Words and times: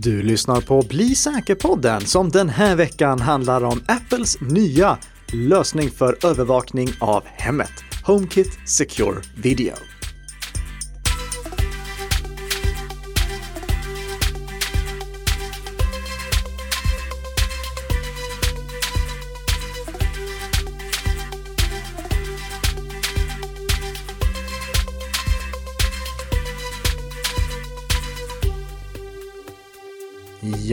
Du 0.00 0.22
lyssnar 0.22 0.60
på 0.60 0.82
Bli 0.82 1.14
säker-podden 1.14 2.00
som 2.00 2.28
den 2.28 2.48
här 2.48 2.76
veckan 2.76 3.20
handlar 3.20 3.64
om 3.64 3.80
Apples 3.88 4.40
nya 4.40 4.98
lösning 5.32 5.90
för 5.90 6.26
övervakning 6.26 6.88
av 7.00 7.24
hemmet. 7.24 7.72
HomeKit 8.04 8.68
Secure 8.68 9.16
Video. 9.36 9.74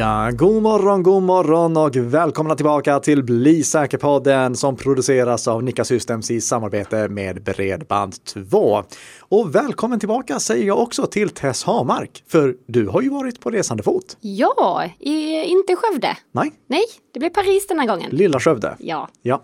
Ja, 0.02 0.30
god 0.34 0.62
morgon, 0.62 1.04
god 1.04 1.24
morgon 1.24 1.78
och 1.78 1.96
välkomna 1.96 2.56
tillbaka 2.56 3.00
till 3.00 3.24
Bli 3.24 3.64
säker-podden 3.64 4.56
som 4.56 4.76
produceras 4.76 5.48
av 5.48 5.64
Nika 5.64 5.84
Systems 5.86 6.32
i 6.32 6.42
samarbete 6.42 7.08
med 7.10 7.40
Bredband2. 7.44 8.84
Och 9.20 9.56
välkommen 9.56 10.00
tillbaka 10.00 10.40
säger 10.40 10.68
jag 10.68 10.80
också 10.80 11.06
till 11.06 11.30
Tess 11.30 11.64
Hamark, 11.64 12.24
för 12.28 12.56
du 12.68 12.88
har 12.88 13.02
ju 13.02 13.10
varit 13.10 13.40
på 13.40 13.50
resande 13.50 13.84
fot. 13.84 14.18
Ja, 14.22 14.84
i, 15.00 15.44
inte 15.44 15.76
Skövde. 15.76 16.18
Nej, 16.32 16.52
Nej, 16.68 16.84
det 17.14 17.20
blev 17.20 17.30
Paris 17.30 17.68
den 17.68 17.80
här 17.80 17.88
gången. 17.88 18.10
lilla 18.12 18.40
Skövde. 18.40 18.76
Ja, 18.80 19.10
Ja. 19.22 19.44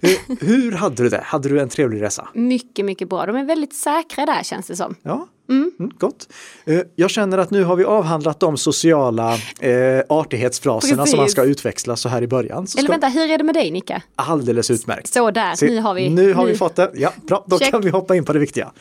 Eh, 0.00 0.36
Hur 0.40 0.72
hade 0.72 1.02
du 1.02 1.08
det? 1.08 1.20
Hade 1.24 1.48
du 1.48 1.60
en 1.60 1.68
trevlig 1.68 2.02
resa? 2.02 2.28
mycket, 2.34 2.84
mycket 2.84 3.08
bra. 3.08 3.26
De 3.26 3.36
är 3.36 3.44
väldigt 3.44 3.74
säkra 3.74 4.26
där 4.26 4.42
känns 4.42 4.66
det 4.66 4.76
som. 4.76 4.94
Ja, 5.02 5.26
mm, 5.48 5.72
gott. 5.98 6.28
Eh, 6.64 6.80
Jag 6.96 7.10
känner 7.10 7.38
att 7.38 7.50
nu 7.50 7.64
har 7.64 7.76
vi 7.76 7.84
avhandlat 7.84 8.40
de 8.40 8.56
sociala 8.56 9.34
eh, 9.60 10.00
artighetsfraserna 10.08 11.06
som 11.06 11.16
man 11.16 11.24
Precis. 11.24 11.32
ska 11.32 11.44
utväxla 11.44 11.96
så 11.96 12.08
här 12.08 12.22
i 12.22 12.26
början. 12.26 12.66
Så 12.66 12.78
Eller 12.78 12.86
ska... 12.86 12.92
vänta, 12.92 13.08
hur 13.08 13.30
är 13.30 13.38
det 13.38 13.44
med 13.44 13.54
dig 13.54 13.70
Nika? 13.70 14.02
Alldeles 14.14 14.70
utmärkt. 14.70 15.08
Så 15.12 15.30
där, 15.30 15.54
Se, 15.54 15.66
nu 15.66 15.80
har 15.80 15.94
vi. 15.94 16.08
Nu 16.10 16.32
har 16.34 16.46
vi 16.46 16.54
fått 16.54 16.76
det. 16.76 16.90
Ja, 16.94 17.12
bra. 17.26 17.44
Då 17.48 17.58
Check. 17.58 17.70
kan 17.70 17.80
vi 17.80 17.90
hoppa 17.90 18.16
in 18.16 18.24
på 18.24 18.32
det 18.32 18.38
viktiga. 18.38 18.72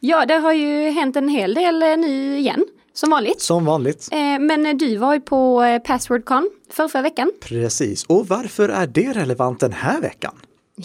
Ja, 0.00 0.26
det 0.26 0.34
har 0.34 0.52
ju 0.52 0.90
hänt 0.90 1.16
en 1.16 1.28
hel 1.28 1.54
del 1.54 1.82
eh, 1.82 1.88
nu 1.96 2.38
igen, 2.38 2.64
som 2.94 3.10
vanligt. 3.10 3.40
Som 3.40 3.64
vanligt. 3.64 4.08
Eh, 4.12 4.18
Men 4.40 4.78
du 4.78 4.96
var 4.96 5.14
ju 5.14 5.20
på 5.20 5.64
Passwordcon 5.84 6.50
för 6.72 6.88
förra 6.88 7.02
veckan. 7.02 7.32
Precis. 7.40 8.04
Och 8.04 8.28
varför 8.28 8.68
är 8.68 8.86
det 8.86 9.12
relevant 9.12 9.60
den 9.60 9.72
här 9.72 10.00
veckan? 10.00 10.34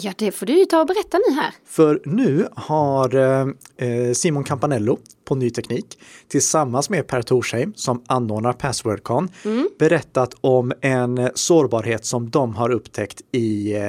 Ja, 0.02 0.12
det 0.18 0.32
får 0.32 0.46
du 0.46 0.58
ju 0.58 0.64
ta 0.64 0.80
och 0.80 0.86
berätta 0.86 1.18
nu 1.28 1.34
här. 1.34 1.54
För 1.64 2.00
nu 2.04 2.48
har 2.56 3.14
eh, 3.76 4.12
Simon 4.12 4.44
Campanello 4.44 4.98
på 5.24 5.34
Ny 5.34 5.50
Teknik 5.50 5.98
tillsammans 6.28 6.90
med 6.90 7.06
Per 7.06 7.22
Torsheim 7.22 7.72
som 7.76 8.02
anordnar 8.06 8.52
Passwordcon 8.52 9.28
berättat 9.78 10.34
om 10.40 10.72
en 10.80 11.30
sårbarhet 11.34 12.04
som 12.04 12.30
de 12.30 12.54
har 12.54 12.70
upptäckt 12.70 13.20
i 13.32 13.74
eh, 13.74 13.82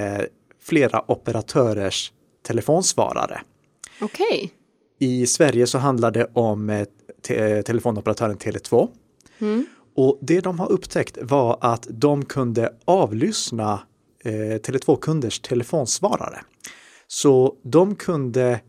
flera 0.63 1.11
operatörers 1.11 2.11
telefonsvarare. 2.47 3.41
Okej. 4.01 4.51
I 4.99 5.27
Sverige 5.27 5.67
så 5.67 5.77
handlar 5.77 6.11
det 6.11 6.27
om 6.33 6.69
eh, 6.69 6.87
te 7.21 7.63
telefonoperatören 7.63 8.37
Tele2. 8.37 8.87
Och 9.95 10.19
det 10.21 10.41
de 10.41 10.59
har 10.59 10.71
upptäckt 10.71 11.17
var 11.21 11.57
att 11.61 11.87
de 11.89 12.25
kunde 12.25 12.73
avlyssna 12.85 13.79
eh, 14.23 14.31
Tele2-kunders 14.31 15.39
telefonsvarare. 15.39 16.39
Så 17.07 17.55
de 17.63 17.95
kunde 17.95 18.59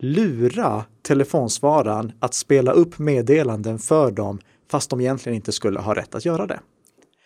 lura 0.00 0.84
telefonsvararen 1.02 2.12
att 2.20 2.34
spela 2.34 2.72
upp 2.72 2.98
meddelanden 2.98 3.78
för 3.78 4.10
dem 4.10 4.40
fast 4.70 4.90
de 4.90 5.00
egentligen 5.00 5.36
inte 5.36 5.52
skulle 5.52 5.80
ha 5.80 5.94
rätt 5.94 6.14
att 6.14 6.24
göra 6.24 6.46
det. 6.46 6.60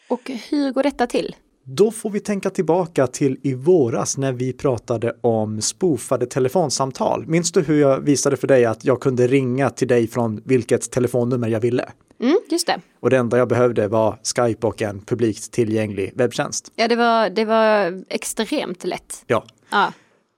Och 0.09 0.31
hur 0.51 0.73
går 0.73 0.83
detta 0.83 1.07
till? 1.07 1.37
Då 1.65 1.91
får 1.91 2.11
vi 2.11 2.21
tänka 2.21 2.51
tillbaka 2.51 3.07
till 3.07 3.37
i 3.43 3.55
våras 3.55 4.19
när 4.19 4.33
vi 4.33 4.53
pratade 4.53 5.17
om 5.21 5.61
spoofade 5.61 6.27
telefonsamtal. 6.27 7.27
Minns 7.27 7.53
du 7.53 7.61
hur 7.63 7.81
jag 7.81 8.01
visade 8.01 8.37
för 8.37 8.47
dig 8.47 8.65
att 8.65 8.85
jag 8.85 9.01
kunde 9.01 9.27
ringa 9.27 9.71
till 9.71 9.89
dig 9.89 10.09
från 10.09 10.41
vilket 10.45 10.91
telefonnummer 10.91 11.49
jag 11.49 11.61
ville? 11.61 11.89
Mm, 12.21 12.37
just 12.51 12.67
det. 12.67 12.81
Och 13.01 13.11
det 13.11 13.17
enda 13.17 13.39
jag 13.39 13.49
behövde 13.49 13.89
var 13.89 14.19
Skype 14.37 14.67
och 14.67 14.83
en 14.83 15.01
publikt 15.01 15.51
tillgänglig 15.53 16.13
webbtjänst. 16.15 16.73
Ja, 16.77 16.89
det 16.89 16.97
var, 16.97 17.31
det 17.31 17.45
var 17.45 18.03
extremt 18.09 18.85
lätt. 18.85 19.25
Ja, 19.27 19.45
Ja. 19.71 19.93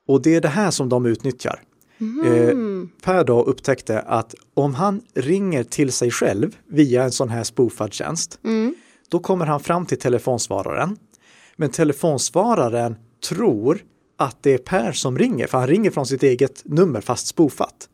och 0.08 0.22
det 0.22 0.34
är 0.34 0.40
det 0.40 0.48
här 0.48 0.70
som 0.70 0.88
de 0.88 1.06
utnyttjar. 1.06 1.60
Eh, 2.26 2.56
per 3.04 3.24
då 3.24 3.42
upptäckte 3.42 4.00
att 4.00 4.34
om 4.54 4.74
han 4.74 5.00
ringer 5.14 5.64
till 5.64 5.92
sig 5.92 6.10
själv 6.10 6.56
via 6.68 7.02
en 7.04 7.12
sån 7.12 7.28
här 7.28 7.44
spoofad 7.44 7.92
tjänst, 7.92 8.38
då 9.08 9.18
kommer 9.18 9.46
han 9.46 9.60
fram 9.60 9.86
till 9.86 9.98
telefonsvararen. 9.98 10.96
Men 11.56 11.70
telefonsvararen 11.70 12.96
tror 13.28 13.82
att 14.18 14.42
det 14.42 14.54
är 14.54 14.58
Per 14.58 14.92
som 14.92 15.18
ringer, 15.18 15.46
för 15.46 15.58
han 15.58 15.66
ringer 15.66 15.90
från 15.90 16.06
sitt 16.06 16.22
eget 16.22 16.62
nummer 16.64 17.00
fast 17.00 17.26
spoofat. 17.26 17.88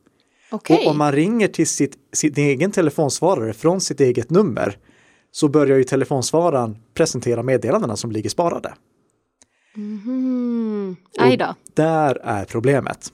Okej. 0.50 0.76
Och 0.76 0.90
om 0.90 0.98
man 0.98 1.12
ringer 1.12 1.48
till 1.48 1.66
sitt, 1.66 1.96
sin 2.12 2.34
egen 2.36 2.70
telefonsvarare 2.70 3.52
från 3.52 3.80
sitt 3.80 4.00
eget 4.00 4.30
nummer 4.30 4.78
så 5.32 5.48
börjar 5.48 5.78
ju 5.78 5.84
telefonsvararen 5.84 6.76
presentera 6.94 7.42
meddelandena 7.42 7.96
som 7.96 8.12
ligger 8.12 8.30
sparade. 8.30 8.74
Mm. 9.76 10.96
Aj 11.18 11.36
då. 11.36 11.54
Där 11.74 12.18
är 12.22 12.44
problemet. 12.44 13.12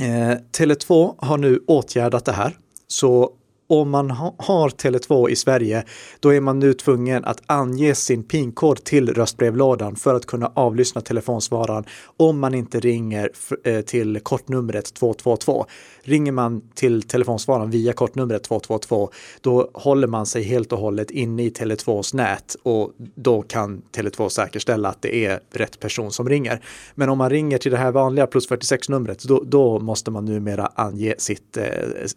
Eh, 0.00 0.38
Tele2 0.52 1.14
har 1.18 1.38
nu 1.38 1.64
åtgärdat 1.66 2.24
det 2.24 2.32
här. 2.32 2.56
Så 2.86 3.32
om 3.68 3.90
man 3.90 4.10
har 4.10 4.68
Tele2 4.68 5.28
i 5.28 5.36
Sverige, 5.36 5.84
då 6.20 6.34
är 6.34 6.40
man 6.40 6.58
nu 6.58 6.72
tvungen 6.72 7.24
att 7.24 7.42
ange 7.46 7.94
sin 7.94 8.22
PIN-kod 8.24 8.84
till 8.84 9.14
röstbrevlådan 9.14 9.96
för 9.96 10.14
att 10.14 10.26
kunna 10.26 10.52
avlyssna 10.54 11.00
telefonsvararen 11.00 11.84
om 12.16 12.38
man 12.38 12.54
inte 12.54 12.80
ringer 12.80 13.30
eh, 13.64 13.80
till 13.80 14.20
kortnumret 14.20 14.94
222. 14.94 15.66
Ringer 16.02 16.32
man 16.32 16.62
till 16.74 17.02
telefonsvararen 17.02 17.70
via 17.70 17.92
kortnumret 17.92 18.42
222, 18.42 19.10
då 19.40 19.70
håller 19.74 20.06
man 20.06 20.26
sig 20.26 20.42
helt 20.42 20.72
och 20.72 20.78
hållet 20.78 21.10
inne 21.10 21.42
i 21.42 21.50
Tele2s 21.50 22.16
nät 22.16 22.56
och 22.62 22.92
då 23.14 23.42
kan 23.42 23.82
Tele2 23.96 24.28
säkerställa 24.28 24.88
att 24.88 25.02
det 25.02 25.24
är 25.24 25.40
rätt 25.50 25.80
person 25.80 26.12
som 26.12 26.28
ringer. 26.28 26.64
Men 26.94 27.08
om 27.08 27.18
man 27.18 27.30
ringer 27.30 27.58
till 27.58 27.70
det 27.70 27.78
här 27.78 27.92
vanliga 27.92 28.26
plus 28.26 28.48
46-numret, 28.48 29.22
då, 29.24 29.42
då 29.46 29.78
måste 29.78 30.10
man 30.10 30.24
numera 30.24 30.66
ange 30.74 31.14
sitt, 31.18 31.56
eh, 31.56 31.64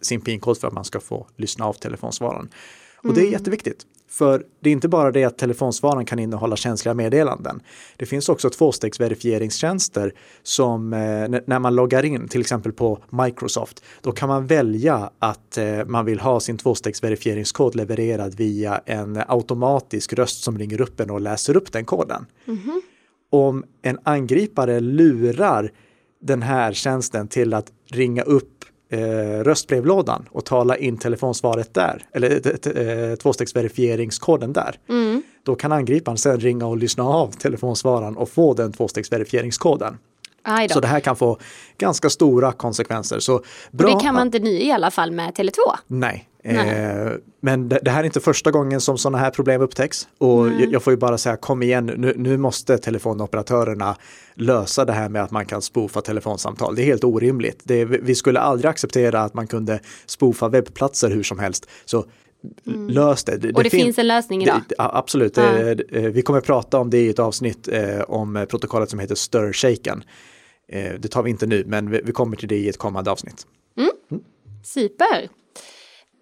sin 0.02 0.22
PIN-kod 0.22 0.58
för 0.58 0.68
att 0.68 0.74
man 0.74 0.86
ska 0.86 1.00
få 1.00 1.28
lyssna 1.42 1.66
av 1.66 1.74
telefonsvararen. 1.74 2.50
Och 3.04 3.14
det 3.14 3.22
är 3.22 3.32
jätteviktigt. 3.32 3.86
För 4.12 4.46
det 4.60 4.70
är 4.70 4.74
inte 4.74 4.88
bara 4.88 5.12
det 5.12 5.24
att 5.24 5.38
telefonsvararen 5.38 6.06
kan 6.06 6.20
innehålla 6.20 6.56
känsliga 6.56 6.94
meddelanden. 6.94 7.62
Det 7.98 8.06
finns 8.06 8.30
också 8.30 8.50
tvåstegsverifieringstjänster 8.50 10.14
som 10.44 10.94
eh, 10.94 11.00
när 11.48 11.60
man 11.60 11.76
loggar 11.76 12.06
in 12.06 12.28
till 12.28 12.42
exempel 12.42 12.72
på 12.72 13.00
Microsoft, 13.10 13.84
då 14.02 14.12
kan 14.12 14.30
man 14.30 14.48
välja 14.48 15.12
att 15.20 15.58
eh, 15.58 15.86
man 15.86 16.06
vill 16.06 16.20
ha 16.20 16.40
sin 16.40 16.58
tvåstegsverifieringskod 16.58 17.76
levererad 17.76 18.36
via 18.36 18.82
en 18.86 19.24
automatisk 19.28 20.14
röst 20.14 20.44
som 20.44 20.58
ringer 20.58 20.82
upp 20.82 21.00
en 21.00 21.10
och 21.10 21.22
läser 21.22 21.58
upp 21.58 21.72
den 21.72 21.86
koden. 21.86 22.26
Om 23.30 23.64
en 23.82 24.00
angripare 24.04 24.80
lurar 24.80 25.72
den 26.22 26.42
här 26.42 26.74
tjänsten 26.74 27.28
till 27.28 27.54
att 27.54 27.72
ringa 27.88 28.22
upp 28.22 28.61
eh, 28.92 29.44
röstbrevlådan 29.44 30.26
och 30.32 30.46
tala 30.46 30.78
in 30.78 30.98
telefonsvaret 30.98 31.74
där, 31.74 32.04
eller 32.14 32.32
eh, 32.78 33.16
tvåstegsverifieringskoden 33.16 34.54
där. 34.54 34.76
Då 35.46 35.56
kan 35.56 35.72
angriparen 35.72 36.18
sen 36.18 36.40
ringa 36.40 36.66
och 36.66 36.78
lyssna 36.78 37.04
av 37.04 37.32
telefonsvararen 37.32 38.18
och 38.18 38.30
få 38.30 38.54
den 38.54 38.74
tvåstegsverifieringskoden. 38.74 39.98
Så 40.74 40.80
det 40.80 40.88
här 40.88 41.00
kan 41.00 41.16
få 41.16 41.38
ganska 41.78 42.10
stora 42.10 42.52
konsekvenser. 42.52 43.20
Så 43.20 43.42
bra, 43.72 43.88
Och 43.94 43.98
det 44.00 44.04
kan 44.04 44.16
man 44.16 44.28
inte 44.28 44.40
nu 44.40 44.50
i 44.52 44.72
alla 44.72 44.92
fall 44.92 45.12
med 45.12 45.34
Tele2. 45.34 45.58
Nej, 45.88 46.28
Nej. 46.44 46.70
Eh, 46.70 47.12
men 47.42 47.70
det, 47.70 47.80
det 47.82 47.92
här 47.92 48.00
är 48.00 48.04
inte 48.06 48.20
första 48.20 48.52
gången 48.52 48.82
som 48.82 48.98
sådana 48.98 49.18
här 49.18 49.30
problem 49.32 49.62
upptäcks. 49.62 50.08
Och 50.18 50.48
jag, 50.48 50.74
jag 50.74 50.84
får 50.84 50.94
ju 50.94 50.98
bara 50.98 51.18
säga, 51.18 51.38
kom 51.38 51.64
igen, 51.64 51.86
nu, 51.98 52.14
nu 52.18 52.38
måste 52.38 52.78
telefonoperatörerna 52.78 53.96
lösa 54.36 54.86
det 54.86 54.94
här 54.94 55.10
med 55.10 55.24
att 55.24 55.32
man 55.32 55.46
kan 55.46 55.62
spoofa 55.62 56.02
telefonsamtal. 56.02 56.76
Det 56.76 56.82
är 56.82 56.86
helt 56.86 57.04
orimligt. 57.04 57.62
Det, 57.64 57.86
vi 57.86 58.16
skulle 58.16 58.40
aldrig 58.40 58.70
acceptera 58.70 59.22
att 59.22 59.34
man 59.34 59.48
kunde 59.48 59.80
spoofa 60.06 60.48
webbplatser 60.50 61.10
hur 61.10 61.24
som 61.24 61.40
helst. 61.40 61.70
Så 61.86 62.06
lös 62.90 63.24
det. 63.24 63.34
Och 63.54 63.64
det 63.64 63.70
fin- 63.70 63.86
finns 63.86 63.98
en 63.98 64.08
lösning 64.08 64.44
idag. 64.44 64.62
det, 64.70 64.76
absolut, 64.78 65.38
Ja. 65.38 65.44
Eh, 65.44 66.02
vi 66.02 66.22
kommer 66.22 66.42
prata 66.42 66.78
om 66.80 66.90
det 66.90 66.98
i 66.98 67.10
ett 67.10 67.20
avsnitt 67.20 67.68
eh, 67.68 68.02
om 68.02 68.46
protokollet 68.50 68.90
som 68.90 69.00
heter 69.00 69.16
Stir 69.16 69.54
Shaken. 69.54 69.98
Eh, 69.98 70.06
det 70.72 71.08
tar 71.08 71.24
vi 71.24 71.30
inte 71.30 71.46
nu, 71.46 71.64
men 71.68 71.90
vi, 71.90 72.12
kommer 72.12 72.38
till 72.38 72.48
det 72.48 72.58
i 72.58 72.70
ett 72.70 72.78
kommande 72.78 73.12
avsnitt. 73.12 73.48
Super. 74.64 75.30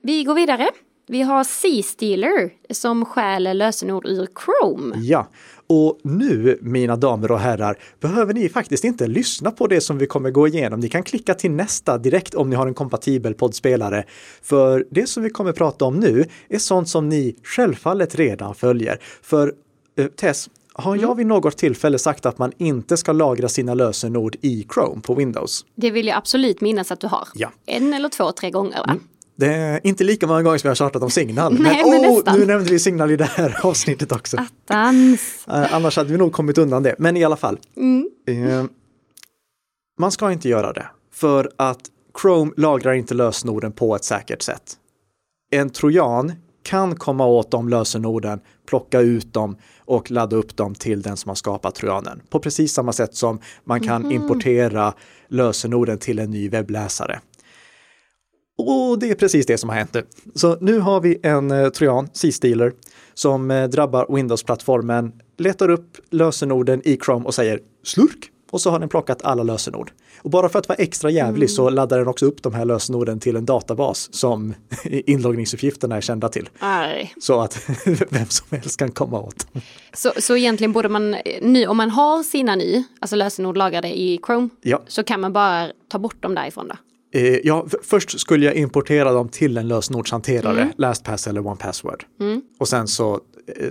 Vi 0.04 0.24
går 0.24 0.36
vidare. 0.36 0.70
Vi 1.08 1.22
har 1.22 1.44
C-Stealer 1.44 2.52
som 2.70 3.06
stjäl 3.06 3.58
lösenord 3.58 4.06
ur 4.06 4.28
Chrome. 4.28 4.96
Ja, 4.98 5.30
och 5.68 6.00
nu 6.04 6.60
mina 6.62 6.96
damer 6.96 7.32
och 7.32 7.40
herrar 7.40 7.78
behöver 8.00 8.34
ni 8.34 8.50
faktiskt 8.50 8.84
inte 8.84 9.08
lyssna 9.08 9.52
på 9.52 9.68
det 9.68 9.82
som 9.82 9.98
vi 9.98 10.08
kommer 10.08 10.32
gå 10.32 10.48
igenom. 10.48 10.80
Ni 10.80 10.90
kan 10.90 11.04
klicka 11.04 11.34
till 11.34 11.52
nästa 11.52 11.98
direkt 11.98 12.36
om 12.36 12.50
ni 12.50 12.56
har 12.56 12.68
en 12.68 12.74
kompatibel 12.74 13.34
poddspelare. 13.34 14.04
För 14.42 14.86
det 14.92 15.10
som 15.10 15.24
vi 15.24 15.30
kommer 15.30 15.52
prata 15.52 15.86
om 15.86 15.96
nu 15.96 16.26
är 16.50 16.58
sånt 16.58 16.90
som 16.90 17.10
ni 17.10 17.36
självfallet 17.44 18.16
redan 18.16 18.56
följer. 18.56 19.00
För 19.22 19.54
eh, 19.98 20.06
Tess, 20.06 20.50
har 20.80 20.96
jag 20.96 21.16
vid 21.16 21.28
något 21.28 21.58
tillfälle 21.58 22.00
sagt 22.00 22.26
att 22.26 22.38
man 22.38 22.52
inte 22.58 22.98
ska 22.98 23.12
lagra 23.12 23.50
sina 23.50 23.74
lösenord 23.74 24.36
i 24.42 24.68
Chrome 24.74 25.02
på 25.02 25.16
Windows? 25.16 25.66
Det 25.76 25.92
vill 25.92 26.08
jag 26.08 26.18
absolut 26.18 26.62
minnas 26.62 26.92
att 26.92 27.00
du 27.00 27.08
har. 27.08 27.28
Ja. 27.34 27.52
En 27.66 27.94
eller 27.94 28.10
två, 28.10 28.32
tre 28.32 28.52
gånger 28.52 28.78
va? 28.88 28.96
Det 29.36 29.54
är 29.54 29.80
inte 29.84 30.04
lika 30.04 30.28
många 30.28 30.42
gånger 30.42 30.58
som 30.58 30.68
jag 30.68 30.72
har 30.72 30.76
tjatat 30.76 31.04
om 31.04 31.10
Signal. 31.10 31.54
Nej, 31.60 31.84
men 31.86 32.02
men 32.02 32.12
oh, 32.12 32.38
nu 32.38 32.46
nämnde 32.46 32.72
vi 32.72 32.80
Signal 32.80 33.12
i 33.12 33.16
det 33.16 33.26
här 33.26 33.60
avsnittet 33.66 34.12
också. 34.12 34.38
Attans. 34.38 35.48
Eh, 35.48 35.74
annars 35.74 35.98
hade 35.98 36.12
vi 36.12 36.18
nog 36.18 36.34
kommit 36.34 36.58
undan 36.58 36.84
det. 36.84 36.96
Men 36.98 37.18
i 37.18 37.24
alla 37.24 37.38
fall. 37.38 37.58
Mm. 37.78 38.10
Eh, 38.28 38.66
man 40.00 40.12
ska 40.12 40.32
inte 40.32 40.50
göra 40.50 40.74
det. 40.74 40.90
För 41.14 41.52
att 41.56 41.80
Chrome 42.22 42.52
lagrar 42.58 42.94
inte 42.94 43.14
lösenorden 43.14 43.72
på 43.72 43.96
ett 43.96 44.04
säkert 44.04 44.42
sätt. 44.42 44.78
En 45.52 45.70
trojan 45.70 46.34
kan 46.70 46.96
komma 46.96 47.26
åt 47.26 47.52
de 47.52 47.70
lösenorden, 47.70 48.40
plocka 48.68 49.00
ut 49.00 49.34
dem 49.34 49.58
och 49.80 50.12
ladda 50.12 50.36
upp 50.36 50.58
dem 50.58 50.76
till 50.76 51.02
den 51.02 51.18
som 51.18 51.30
har 51.30 51.36
skapat 51.36 51.76
trojanen. 51.76 52.22
På 52.30 52.40
precis 52.40 52.74
samma 52.74 52.94
sätt 52.94 53.16
som 53.16 53.40
man 53.64 53.80
kan 53.80 54.12
importera 54.12 54.94
lösenorden 55.28 55.98
till 55.98 56.20
en 56.20 56.32
ny 56.32 56.50
webbläsare. 56.50 57.20
Och 58.58 59.00
det 59.00 59.10
är 59.10 59.16
precis 59.16 59.46
det 59.46 59.58
som 59.58 59.70
har 59.70 59.76
hänt 59.76 59.94
nu. 59.94 60.06
Så 60.36 60.58
nu 60.62 60.80
har 60.80 61.02
vi 61.02 61.20
en 61.24 61.52
eh, 61.52 61.70
trojan, 61.70 62.10
C-Stealer, 62.14 62.74
som 63.14 63.52
eh, 63.52 63.68
drabbar 63.68 64.16
Windows-plattformen, 64.16 65.12
letar 65.38 65.70
upp 65.70 65.98
lösenorden 66.10 66.82
i 66.86 66.98
Chrome 66.98 67.26
och 67.26 67.34
säger 67.34 67.60
slurk 67.84 68.32
och 68.50 68.62
så 68.62 68.70
har 68.70 68.80
den 68.80 68.90
plockat 68.90 69.22
alla 69.24 69.44
lösenord. 69.44 69.92
Och 70.22 70.30
bara 70.30 70.50
för 70.50 70.60
att 70.60 70.70
vara 70.70 70.76
extra 70.78 71.10
jävlig 71.10 71.50
så 71.50 71.70
laddar 71.70 71.98
den 71.98 72.08
också 72.08 72.26
upp 72.26 72.44
de 72.44 72.54
här 72.54 72.66
lösenorden 72.66 73.20
till 73.20 73.36
en 73.36 73.46
databas 73.46 74.14
som 74.14 74.54
inloggningsuppgifterna 74.84 75.98
är 75.98 76.02
kända 76.02 76.30
till. 76.30 76.50
Aj. 76.60 77.14
Så 77.20 77.42
att 77.42 77.70
vem 78.10 78.26
som 78.26 78.48
helst 78.52 78.78
kan 78.80 78.92
komma 78.92 79.20
åt. 79.20 79.48
Så, 79.94 80.12
så 80.18 80.38
egentligen 80.38 80.72
borde 80.74 80.90
man 80.90 81.16
nu, 81.42 81.68
om 81.68 81.78
man 81.78 81.90
har 81.90 82.24
sina 82.24 82.56
ny, 82.56 82.84
alltså 83.00 83.16
lösenord 83.16 83.58
lagrade 83.58 84.00
i 84.00 84.20
Chrome, 84.26 84.50
Ja, 84.62 84.82
så 84.88 85.04
kan 85.04 85.20
man 85.22 85.34
bara 85.34 85.68
ta 85.92 86.00
bort 86.00 86.24
dem 86.24 86.36
därifrån 86.36 86.68
då. 86.68 86.76
eh, 87.20 87.38
ja 87.44 87.66
först 87.84 88.20
skulle 88.20 88.46
jag 88.46 88.56
importera 88.56 89.12
dem 89.12 89.30
till 89.30 89.58
en 89.58 89.68
lösenordshanterare, 89.68 90.70
LastPass 90.78 91.28
eller 91.28 91.48
OnePassword. 91.48 92.06
Och 92.60 92.68
sen 92.68 92.88
så 92.88 93.20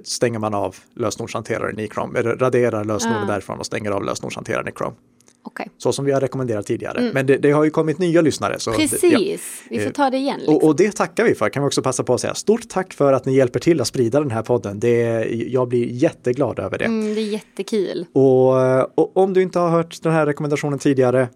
stänger 0.05 0.39
man 0.39 0.55
av 0.55 0.77
lösenordshanteraren 0.95 1.79
i 1.79 1.89
Chrome, 1.89 2.19
eller 2.19 2.37
raderar 2.37 2.85
lösenorden 2.85 3.27
därifrån 3.27 3.59
och 3.59 3.67
stänger 3.67 3.91
av 3.91 4.05
lösenordshanteraren 4.05 4.69
i 4.69 4.73
Chrome. 4.79 4.97
Okej. 5.43 5.71
Så 5.79 5.93
som 5.93 6.05
vi 6.05 6.13
har 6.13 6.21
rekommenderat 6.21 6.67
tidigare. 6.67 7.11
Men 7.15 7.27
det, 7.27 7.37
det 7.37 7.51
har 7.51 7.65
ju 7.65 7.71
kommit 7.71 7.99
nya 7.99 8.21
lyssnare. 8.21 8.59
Så 8.59 8.71
det- 8.71 8.77
ja. 8.83 8.89
Precis, 8.89 9.63
vi 9.71 9.79
får 9.79 9.87
Eh, 9.87 9.93
ta 9.93 10.11
det 10.11 10.17
igen. 10.17 10.39
Liksom. 10.39 10.57
Och, 10.57 10.65
och 10.65 10.77
det 10.77 10.97
tackar 10.97 11.25
vi 11.25 11.35
för, 11.35 11.49
kan 11.49 11.63
vi 11.63 11.69
också 11.69 11.83
passa 11.83 12.05
på 12.05 12.15
att 12.15 12.21
säga. 12.21 12.35
Stort 12.35 12.69
tack 12.69 12.93
för 12.93 13.13
att 13.13 13.25
ni 13.25 13.35
hjälper 13.37 13.61
till 13.61 13.81
att 13.81 13.87
sprida 13.87 14.21
den 14.21 14.31
här 14.31 14.43
podden. 14.43 14.81
Det, 14.81 15.25
jag 15.31 15.69
blir 15.69 15.85
jätteglad 15.87 16.59
över 16.59 16.79
det. 16.79 16.85
Mm, 16.85 17.15
det 17.15 17.21
är 17.21 17.25
jättekul. 17.33 18.07
Och, 18.13 18.99
och 18.99 19.17
om 19.17 19.35
du 19.35 19.43
inte 19.43 19.59
har 19.59 19.69
hört 19.71 20.03
den 20.03 20.13
här 20.13 20.27
rekommendationen 20.27 20.79
tidigare, 20.79 21.29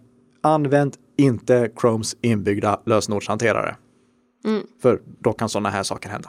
använd 0.43 0.97
inte 1.19 1.71
Chromes 1.81 2.17
inbyggda 2.21 2.81
lösenordshanterare. 2.87 3.77
Mm. 4.45 4.63
För 4.83 5.01
då 5.21 5.33
kan 5.33 5.49
sådana 5.49 5.71
här 5.71 5.83
saker 5.83 6.09
hända. 6.09 6.29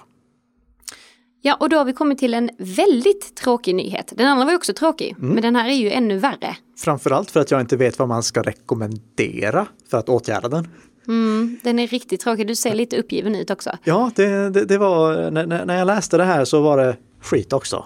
Ja, 1.45 1.55
och 1.59 1.69
då 1.69 1.77
har 1.77 1.85
vi 1.85 1.93
kommit 1.93 2.17
till 2.19 2.33
en 2.33 2.49
väldigt 2.57 3.35
tråkig 3.35 3.75
nyhet. 3.75 4.13
Den 4.15 4.27
andra 4.27 4.45
var 4.45 4.55
också 4.55 4.73
tråkig, 4.73 5.15
Mm. 5.17 5.29
men 5.33 5.41
den 5.41 5.55
här 5.55 5.69
är 5.69 5.73
ju 5.73 5.91
ännu 5.91 6.17
värre. 6.17 6.55
Framförallt 6.77 7.31
för 7.31 7.39
att 7.39 7.51
jag 7.51 7.61
inte 7.61 7.77
vet 7.77 7.99
vad 7.99 8.07
man 8.07 8.23
ska 8.23 8.41
rekommendera 8.41 9.67
för 9.89 9.97
att 9.97 10.09
åtgärda 10.09 10.49
den. 10.49 10.67
Mm, 11.07 11.59
den 11.63 11.79
är 11.79 11.87
riktigt 11.87 12.21
tråkig, 12.21 12.47
du 12.47 12.55
ser 12.55 12.73
lite 12.75 12.97
uppgiven 12.97 13.35
ut 13.35 13.49
också. 13.51 13.71
Ja, 13.83 14.11
det, 14.15 14.49
det, 14.49 14.65
det 14.65 14.77
var, 14.77 15.31
när, 15.31 15.65
när 15.65 15.77
jag 15.77 15.85
läste 15.85 16.17
det 16.17 16.23
här 16.23 16.45
så 16.45 16.61
var 16.61 16.77
det 16.77 16.97
skit 17.21 17.53
också. 17.53 17.85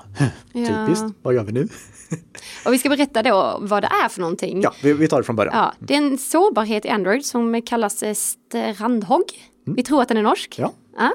Typiskt, 0.53 1.05
vad 1.21 1.33
gör 1.33 1.43
vi 1.43 1.51
nu? 1.51 1.67
Och 2.65 2.73
vi 2.73 2.77
ska 2.77 2.89
berätta 2.89 3.23
då 3.23 3.57
vad 3.61 3.83
det 3.83 3.89
är 4.05 4.09
för 4.09 4.21
någonting. 4.21 4.61
Ja, 4.61 4.73
vi, 4.83 4.93
vi 4.93 5.07
tar 5.07 5.17
det 5.17 5.23
från 5.23 5.35
början. 5.35 5.53
Ja, 5.55 5.73
det 5.79 5.93
är 5.93 5.97
en 5.97 6.17
sårbarhet 6.17 6.85
i 6.85 6.89
Android 6.89 7.25
som 7.25 7.61
kallas 7.61 8.03
eh, 8.03 8.13
strandhogg. 8.13 9.23
Vi 9.65 9.83
tror 9.83 10.01
att 10.01 10.07
den 10.07 10.17
är 10.17 10.21
norsk. 10.23 10.59
Mm. 10.59 10.71
Ja. 10.97 11.13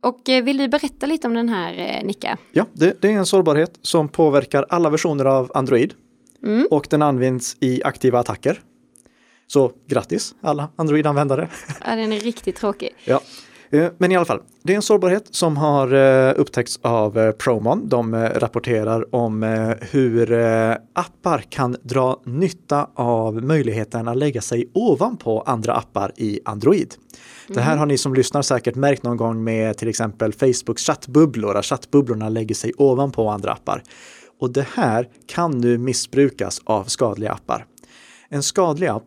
Och 0.00 0.28
eh, 0.28 0.44
vill 0.44 0.56
du 0.56 0.68
berätta 0.68 1.06
lite 1.06 1.26
om 1.26 1.34
den 1.34 1.48
här, 1.48 1.78
eh, 1.78 2.06
Nicka? 2.06 2.38
Ja, 2.52 2.66
det, 2.72 3.02
det 3.02 3.08
är 3.08 3.12
en 3.12 3.26
sårbarhet 3.26 3.78
som 3.82 4.08
påverkar 4.08 4.66
alla 4.68 4.90
versioner 4.90 5.24
av 5.24 5.50
Android 5.54 5.94
och 6.70 6.86
den 6.90 7.02
används 7.02 7.56
i 7.60 7.82
aktiva 7.84 8.18
attacker. 8.18 8.60
Så 9.46 9.72
grattis 9.86 10.34
alla 10.40 10.68
Android-användare. 10.76 11.48
Ja, 11.86 11.96
den 11.96 12.12
är 12.12 12.20
riktigt 12.20 12.56
tråkig. 12.56 12.90
ja. 13.04 13.20
Eh, 13.72 13.90
Men 13.98 14.12
i 14.12 14.16
alla 14.16 14.24
fall, 14.24 14.40
det 14.62 14.72
är 14.72 14.76
en 14.76 14.82
sårbarhet 14.82 15.24
som 15.30 15.56
har 15.56 15.92
eh, 15.92 16.34
upptäckts 16.36 16.78
av 16.82 17.18
eh, 17.18 17.32
Promon. 17.32 17.88
De 17.88 18.14
rapporterar 18.14 19.14
om 19.14 19.42
hur 19.80 20.32
appar 20.92 21.38
kan 21.48 21.76
dra 21.82 22.20
nytta 22.24 22.88
av 22.94 23.44
möjligheten 23.44 24.08
att 24.08 24.16
lägga 24.16 24.40
sig 24.40 24.70
ovanpå 24.74 25.40
andra 25.40 25.74
appar 25.74 26.12
i 26.16 26.40
Android. 26.44 26.94
Det 27.48 27.60
här 27.60 27.76
har 27.76 27.86
ni 27.86 27.98
som 27.98 28.14
lyssnar 28.14 28.42
säkert 28.42 28.74
märkt 28.74 29.02
någon 29.02 29.16
gång 29.16 29.44
med 29.44 29.78
till 29.78 29.88
exempel 29.88 30.32
Facebooks 30.32 30.86
chattbubblor, 30.86 31.56
att 31.56 31.64
chattbubblorna 31.64 32.28
lägger 32.28 32.54
sig 32.54 32.72
ovanpå 32.76 33.28
andra 33.28 33.52
appar. 33.52 33.82
Och 34.40 34.52
det 34.52 34.66
här 34.74 35.08
kan 35.26 35.50
nu 35.50 35.78
missbrukas 35.78 36.60
av 36.64 36.84
skadliga 36.84 37.32
appar. 37.32 37.66
En 38.28 38.42
skadlig 38.42 38.86
app 38.86 39.06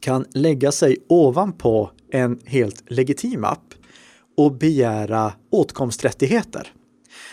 kan 0.00 0.24
lägga 0.34 0.72
sig 0.72 0.96
ovanpå 1.08 1.90
en 2.10 2.38
helt 2.44 2.82
legitim 2.90 3.44
app 3.44 3.74
och 4.36 4.52
begära 4.52 5.32
åtkomsträttigheter. 5.50 6.72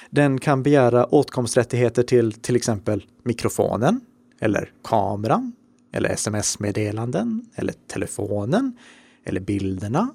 Den 0.10 0.40
kan 0.40 0.64
begära 0.64 1.06
åtkomsträttigheter 1.06 2.04
till 2.04 2.32
till 2.34 2.56
exempel 2.56 3.06
mikrofonen 3.24 4.02
eller 4.40 4.72
kameran 4.84 5.52
eller 5.94 6.10
sms-meddelanden 6.10 7.46
eller 7.56 7.74
telefonen 7.88 8.78
eller 9.26 9.42
bilderna 9.42 10.10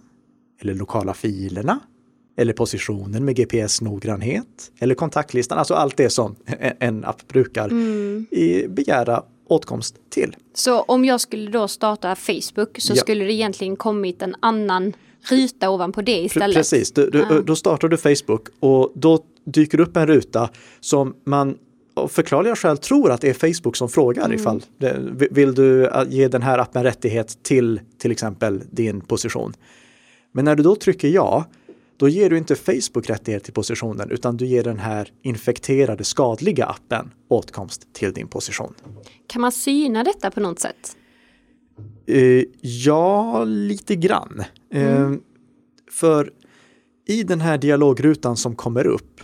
eller 0.60 0.74
lokala 0.74 1.14
filerna 1.14 1.80
eller 2.36 2.52
positionen 2.52 3.24
med 3.24 3.36
GPS-noggrannhet 3.36 4.70
eller 4.78 4.94
kontaktlistan, 4.94 5.58
alltså 5.58 5.74
allt 5.74 5.96
det 5.96 6.10
som 6.10 6.36
en 6.80 7.04
app 7.04 7.28
brukar 7.28 7.72
i- 8.30 8.66
begära 8.68 9.22
åtkomst 9.48 9.96
till. 10.10 10.36
Så 10.54 10.80
om 10.82 11.04
jag 11.04 11.20
skulle 11.20 11.50
då 11.50 11.68
starta 11.68 12.14
Facebook 12.14 12.76
så 12.80 12.92
Ja. 12.92 12.96
skulle 12.96 13.24
det 13.24 13.32
egentligen 13.32 13.76
kommit 13.76 14.22
en 14.22 14.34
annan 14.40 14.92
ruta 15.30 15.70
ovanpå 15.70 16.02
det 16.02 16.18
istället? 16.24 16.56
Precis, 16.56 16.92
du, 16.92 17.10
du, 17.10 17.42
då 17.46 17.56
startar 17.56 17.88
du 17.88 17.96
Facebook 17.96 18.48
och 18.60 18.92
då 18.94 19.24
dyker 19.44 19.80
upp 19.80 19.96
en 19.96 20.06
ruta 20.06 20.50
som 20.80 21.14
man 21.24 21.58
av 21.94 22.08
förklarliga 22.08 22.56
skäl 22.56 22.78
tror 22.78 23.10
att 23.10 23.20
det 23.20 23.28
är 23.42 23.52
Facebook 23.52 23.76
som 23.76 23.88
frågar 23.88 24.34
ifall 24.34 24.62
det, 24.78 24.96
vi- 25.16 25.28
vill 25.30 25.54
du 25.54 25.86
äh, 25.86 26.02
ge 26.08 26.28
den 26.28 26.42
här 26.42 26.58
appen 26.58 26.82
rättighet 26.82 27.42
till 27.42 27.80
till 27.98 28.10
exempel 28.10 28.62
din 28.70 29.00
position. 29.00 29.52
Men 30.32 30.44
när 30.44 30.54
du 30.56 30.62
då 30.62 30.76
trycker 30.76 31.08
ja, 31.08 31.44
då 31.98 32.08
ger 32.08 32.30
du 32.30 32.38
inte 32.38 32.56
Facebook 32.56 33.10
rättighet 33.10 33.44
till 33.44 33.52
positionen 33.52 34.10
utan 34.10 34.36
du 34.36 34.46
ger 34.46 34.62
den 34.62 34.78
här 34.78 35.12
infekterade 35.22 36.04
skadliga 36.04 36.66
appen 36.66 37.10
åtkomst 37.28 37.94
till 37.94 38.12
din 38.12 38.28
position. 38.28 38.74
Kan 39.26 39.40
man 39.40 39.52
syna 39.52 40.04
detta 40.04 40.30
på 40.30 40.40
något 40.40 40.60
sätt? 40.60 40.96
Eh, 42.06 42.44
ja, 42.60 43.44
lite 43.44 43.96
grann. 43.96 44.44
Eh, 44.72 45.12
för 45.90 46.32
i 47.08 47.22
den 47.22 47.40
här 47.40 47.58
dialogrutan 47.58 48.36
som 48.36 48.56
kommer 48.56 48.86
upp, 48.86 49.20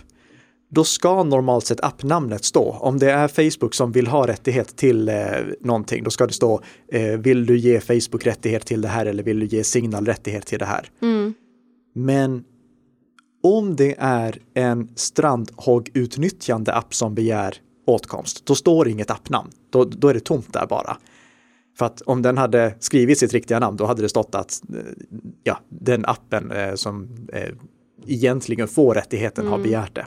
då 0.69 0.83
ska 0.83 1.23
normalt 1.23 1.65
sett 1.65 1.81
appnamnet 1.81 2.45
stå. 2.45 2.71
Om 2.71 2.99
det 2.99 3.11
är 3.11 3.27
Facebook 3.27 3.73
som 3.73 3.91
vill 3.91 4.07
ha 4.07 4.27
rättighet 4.27 4.77
till 4.77 5.09
eh, 5.09 5.15
någonting, 5.61 6.03
då 6.03 6.09
ska 6.09 6.27
det 6.27 6.33
stå 6.33 6.61
eh, 6.91 7.03
vill 7.03 7.45
du 7.45 7.57
ge 7.57 7.79
Facebook 7.79 8.25
rättighet 8.25 8.65
till 8.65 8.81
det 8.81 8.87
här 8.87 9.05
eller 9.05 9.23
vill 9.23 9.39
du 9.39 9.45
ge 9.45 9.63
Signal 9.63 10.05
rättighet 10.05 10.45
till 10.45 10.59
det 10.59 10.65
här. 10.65 10.89
Men 11.93 12.43
om 13.45 13.75
det 13.75 13.95
är 13.97 14.37
en 14.53 14.87
strandhogg-utnyttjande 14.95 16.73
app 16.73 16.93
som 16.93 17.15
begär 17.15 17.55
åtkomst, 17.87 18.45
då 18.45 18.55
står 18.55 18.87
inget 18.87 19.11
appnamn. 19.11 19.49
Då, 19.69 19.83
då 19.83 20.07
är 20.07 20.13
det 20.13 20.19
tomt 20.19 20.53
där 20.53 20.65
bara. 20.67 20.97
För 21.77 21.85
att 21.85 22.01
om 22.01 22.21
den 22.21 22.37
hade 22.37 22.75
skrivit 22.79 23.19
sitt 23.19 23.33
riktiga 23.33 23.59
namn, 23.59 23.77
då 23.77 23.85
hade 23.85 24.01
det 24.01 24.09
stått 24.09 24.35
att 24.35 24.61
eh, 24.73 24.79
ja, 25.43 25.59
den 25.69 26.05
appen 26.05 26.51
eh, 26.51 26.75
som 26.75 27.27
eh, 27.33 27.49
egentligen 28.07 28.67
får 28.67 28.93
rättigheten 28.93 29.47
har 29.47 29.57
begärt 29.57 29.95
det. 29.95 30.05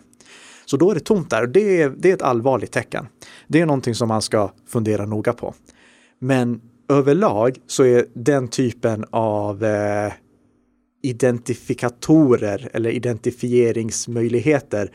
Så 0.64 0.76
då 0.76 0.90
är 0.90 0.95
det 0.95 1.00
tomt 1.00 1.30
där 1.30 1.42
och 1.42 1.49
det 1.49 1.83
är, 1.83 1.90
det 1.90 2.11
är 2.11 2.14
ett 2.14 2.23
allvarligt 2.23 2.73
tecken. 2.73 3.07
Det 3.47 3.61
är 3.61 3.66
någonting 3.66 3.95
som 3.95 4.09
man 4.09 4.23
ska 4.23 4.52
fundera 4.66 5.07
noga 5.07 5.33
på. 5.33 5.54
Men 6.18 6.61
överlag 6.88 7.59
så 7.66 7.85
är 7.85 8.07
den 8.14 8.49
typen 8.49 9.04
av 9.11 9.64
eh, 9.64 10.12
identifikatorer 11.02 12.71
eller 12.73 12.90
identifieringsmöjligheter 12.90 14.90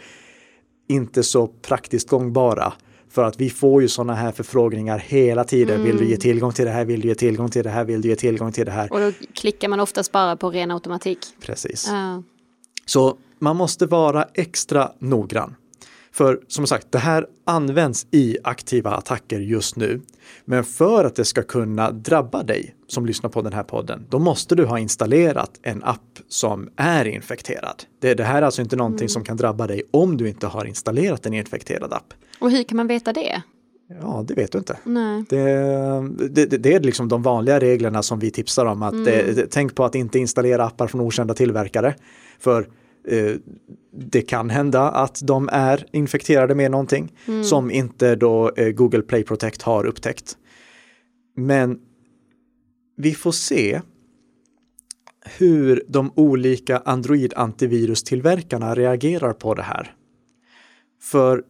inte 0.89 1.23
så 1.23 1.47
praktiskt 1.47 2.09
gångbara. 2.09 2.73
För 3.09 3.23
att 3.23 3.41
vi 3.41 3.49
får 3.49 3.81
ju 3.81 3.87
sådana 3.87 4.13
här 4.13 4.31
förfrågningar 4.31 4.97
hela 4.97 5.43
tiden. 5.43 5.75
Mm. 5.75 5.87
Vill 5.87 5.97
du 5.97 6.09
ge 6.09 6.17
tillgång 6.17 6.51
till 6.51 6.65
det 6.65 6.71
här? 6.71 6.85
Vill 6.85 7.01
du 7.01 7.07
ge 7.07 7.15
tillgång 7.15 7.49
till 7.49 7.63
det 7.63 7.69
här? 7.69 7.83
Vill 7.83 8.01
du 8.01 8.09
ge 8.09 8.15
tillgång 8.15 8.51
till 8.51 8.65
det 8.65 8.71
här? 8.71 8.93
Och 8.93 8.99
då 8.99 9.11
klickar 9.33 9.67
man 9.67 9.79
oftast 9.79 10.11
bara 10.11 10.35
på 10.35 10.49
ren 10.49 10.71
automatik. 10.71 11.19
Precis. 11.41 11.89
Uh. 11.89 12.19
Så 12.85 13.17
man 13.39 13.55
måste 13.55 13.85
vara 13.85 14.27
extra 14.33 14.91
noggrann. 14.99 15.55
För 16.13 16.39
som 16.47 16.67
sagt, 16.67 16.91
det 16.91 16.97
här 16.97 17.27
används 17.45 18.07
i 18.11 18.37
aktiva 18.43 18.91
attacker 18.91 19.39
just 19.39 19.75
nu. 19.75 20.01
Men 20.45 20.63
för 20.63 21.05
att 21.05 21.15
det 21.15 21.25
ska 21.25 21.43
kunna 21.43 21.91
drabba 21.91 22.43
dig 22.43 22.75
som 22.87 23.05
lyssnar 23.05 23.29
på 23.29 23.41
den 23.41 23.53
här 23.53 23.63
podden, 23.63 24.05
då 24.09 24.19
måste 24.19 24.55
du 24.55 24.65
ha 24.65 24.79
installerat 24.79 25.51
en 25.61 25.83
app 25.83 26.19
som 26.29 26.69
är 26.75 27.05
infekterad. 27.05 27.83
Det, 28.01 28.13
det 28.13 28.23
här 28.23 28.41
är 28.41 28.45
alltså 28.45 28.61
inte 28.61 28.75
någonting 28.75 29.05
mm. 29.05 29.09
som 29.09 29.23
kan 29.23 29.37
drabba 29.37 29.67
dig 29.67 29.83
om 29.91 30.17
du 30.17 30.27
inte 30.27 30.47
har 30.47 30.65
installerat 30.65 31.25
en 31.25 31.33
infekterad 31.33 31.93
app. 31.93 32.13
Och 32.39 32.51
hur 32.51 32.63
kan 32.63 32.77
man 32.77 32.87
veta 32.87 33.13
det? 33.13 33.43
Ja, 34.01 34.25
det 34.27 34.33
vet 34.33 34.51
du 34.51 34.57
inte. 34.57 34.77
Det, 35.29 36.45
det, 36.45 36.57
det, 36.57 36.73
är 36.73 36.79
liksom 36.79 37.09
de 37.09 37.23
vanliga 37.23 37.59
reglerna 37.59 38.03
som 38.03 38.19
vi 38.19 38.31
tipsar 38.31 38.65
om. 38.65 38.83
Att 38.83 38.93
mm. 38.93 39.47
tänk 39.51 39.75
på 39.75 39.85
att 39.85 39.95
inte 39.95 40.19
installera 40.19 40.65
appar 40.65 40.87
från 40.87 41.01
okända 41.01 41.33
tillverkare. 41.33 41.95
För 42.39 42.67
det 43.91 44.21
kan 44.21 44.49
hända 44.49 44.81
att 44.81 45.19
de 45.23 45.49
är 45.51 45.85
infekterade 45.91 46.55
med 46.55 46.71
någonting 46.71 47.13
mm. 47.27 47.43
som 47.43 47.71
inte 47.71 48.15
då 48.15 48.51
eh, 48.57 48.69
Google 48.69 49.01
Play 49.01 49.23
Protect 49.23 49.61
har 49.61 49.85
upptäckt. 49.85 50.37
Men 51.35 51.79
vi 52.97 53.13
får 53.13 53.31
se 53.31 53.81
hur 55.37 55.83
de 55.87 56.11
olika 56.15 56.77
Android 56.77 57.33
antivirustillverkarna 57.35 58.75
reagerar 58.75 59.33
på 59.33 59.53
det 59.53 59.61
här. 59.61 59.95
För 61.01 61.43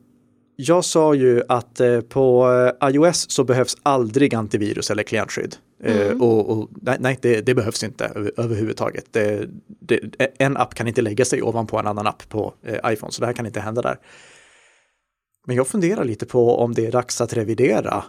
jag 0.56 0.86
sa 0.86 1.14
ju 1.14 1.42
att 1.50 1.80
eh, 1.80 2.02
på 2.02 2.48
iOS 2.84 3.30
så 3.30 3.44
behövs 3.44 3.78
aldrig 3.84 4.36
antivirus 4.36 4.92
eller 4.92 5.04
klientskydd. 5.04 5.56
Eh, 5.84 6.06
mm. 6.06 6.22
Och, 6.22 6.50
och, 6.50 6.70
nej, 7.00 7.18
det, 7.22 7.42
det, 7.42 7.56
behövs 7.56 7.84
inte 7.84 8.32
överhuvudtaget. 8.38 9.06
Det, 9.12 9.50
det, 9.68 10.00
en 10.38 10.58
app 10.58 10.76
kan 10.76 10.88
inte 10.88 11.02
lägga 11.02 11.26
sig 11.26 11.42
ovanpå 11.42 11.80
en 11.80 11.88
annan 11.88 12.08
app 12.08 12.30
på 12.30 12.54
eh, 12.64 12.92
iPhone, 12.94 13.12
så 13.12 13.22
det 13.22 13.26
här 13.26 13.34
kan 13.34 13.46
inte 13.46 13.60
hända 13.60 13.82
där. 13.82 13.98
Men 15.48 15.56
jag 15.56 15.68
funderar 15.68 16.04
lite 16.04 16.26
på 16.26 16.58
om 16.58 16.74
det 16.74 16.86
är 16.86 16.92
dags 16.92 17.22
att 17.22 17.34
revidera 17.34 18.04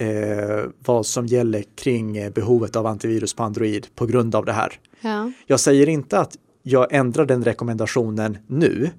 eh, 0.00 0.64
vad 0.78 1.06
som 1.06 1.26
gäller 1.26 1.64
kring 1.76 2.16
eh, 2.16 2.30
behovet 2.30 2.76
av 2.76 2.86
antivirus 2.86 3.34
på 3.34 3.42
Android 3.42 3.86
på 3.94 4.06
grund 4.06 4.34
av 4.34 4.44
det 4.44 4.52
här. 4.52 4.72
Ja. 5.00 5.32
Jag 5.46 5.60
säger 5.60 5.88
inte 5.88 6.18
att 6.18 6.36
jag 6.62 6.92
ändrar 6.92 7.26
den 7.26 7.44
rekommendationen 7.44 8.38
nu. 8.46 8.90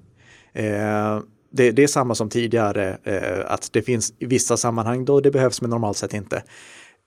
Eh, 0.52 1.20
det, 1.50 1.70
det, 1.70 1.82
är 1.82 1.86
samma 1.86 2.14
som 2.14 2.28
tidigare, 2.28 2.98
eh, 3.04 3.52
att 3.52 3.72
det 3.72 3.82
finns 3.82 4.14
vissa 4.18 4.56
sammanhang 4.56 5.04
då 5.04 5.20
det 5.20 5.30
behövs, 5.30 5.60
men 5.60 5.70
normalt 5.70 5.96
sett 5.96 6.14
inte. 6.14 6.42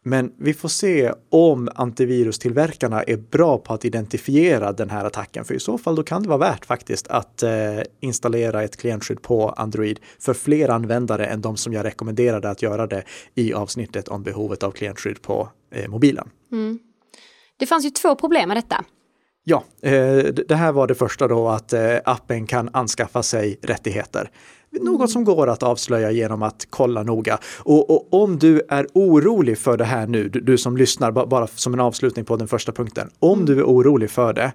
Men 0.04 0.34
vi 0.38 0.54
får 0.54 0.70
se 0.70 1.14
om 1.30 1.70
antivirustillverkarna 1.76 3.04
är 3.04 3.18
bra 3.18 3.58
på 3.58 3.74
att 3.74 3.86
identifiera 3.86 4.72
den 4.72 4.90
här 4.90 5.06
attacken, 5.06 5.46
för 5.46 5.54
i 5.54 5.60
så 5.60 5.78
fall 5.78 5.96
då 5.96 6.04
kan 6.04 6.24
det 6.24 6.30
vara 6.30 6.38
värt 6.38 6.66
faktiskt 6.66 7.08
att 7.08 7.44
eh, 7.44 7.52
installera 8.00 8.64
ett 8.64 8.78
klientskydd 8.78 9.22
på 9.22 9.50
Android 9.50 10.00
för 10.20 10.34
fler 10.34 10.70
användare 10.70 11.26
än 11.26 11.42
de 11.42 11.58
som 11.58 11.74
jag 11.74 11.86
rekommenderade 11.86 12.50
att 12.50 12.62
göra 12.62 12.88
det 12.88 13.04
i 13.36 13.54
avsnittet 13.54 14.08
om 14.08 14.24
behovet 14.24 14.64
av 14.64 14.72
klientskydd 14.72 15.22
på 15.22 15.50
eh, 15.72 15.90
mobilen. 15.90 16.30
Mm. 16.52 16.80
Det 17.58 17.66
fanns 17.66 17.86
ju 17.86 17.90
två 17.90 18.16
problem 18.16 18.48
med 18.48 18.58
detta. 18.58 18.84
Ja, 19.44 19.64
eh, 19.82 20.24
det 20.24 20.56
här 20.56 20.72
var 20.72 20.88
det 20.88 20.96
första 20.96 21.28
då 21.28 21.50
att 21.50 21.74
eh, 21.74 21.98
appen 22.06 22.48
kan 22.48 22.70
anskaffa 22.74 23.24
sig 23.24 23.60
rättigheter. 23.62 24.32
Något 24.80 25.12
som 25.12 25.24
går 25.24 25.48
att 25.48 25.64
avslöja 25.64 26.12
genom 26.12 26.44
att 26.44 26.68
kolla 26.70 27.04
noga. 27.04 27.40
Och, 27.58 27.90
och 27.90 28.24
om 28.24 28.40
du 28.40 28.62
är 28.70 28.88
orolig 28.94 29.58
för 29.58 29.78
det 29.78 29.86
här 29.86 30.08
nu, 30.08 30.30
du, 30.30 30.40
du, 30.40 30.58
som 30.58 30.78
lyssnar, 30.78 31.12
bara 31.12 31.48
som 31.48 31.74
en 31.74 31.80
avslutning 31.80 32.26
på 32.26 32.36
den 32.36 32.48
första 32.48 32.72
punkten. 32.72 33.10
Om 33.20 33.34
mm. 33.34 33.46
du 33.46 33.60
är 33.60 33.64
orolig 33.64 34.10
för 34.10 34.34
det, 34.34 34.52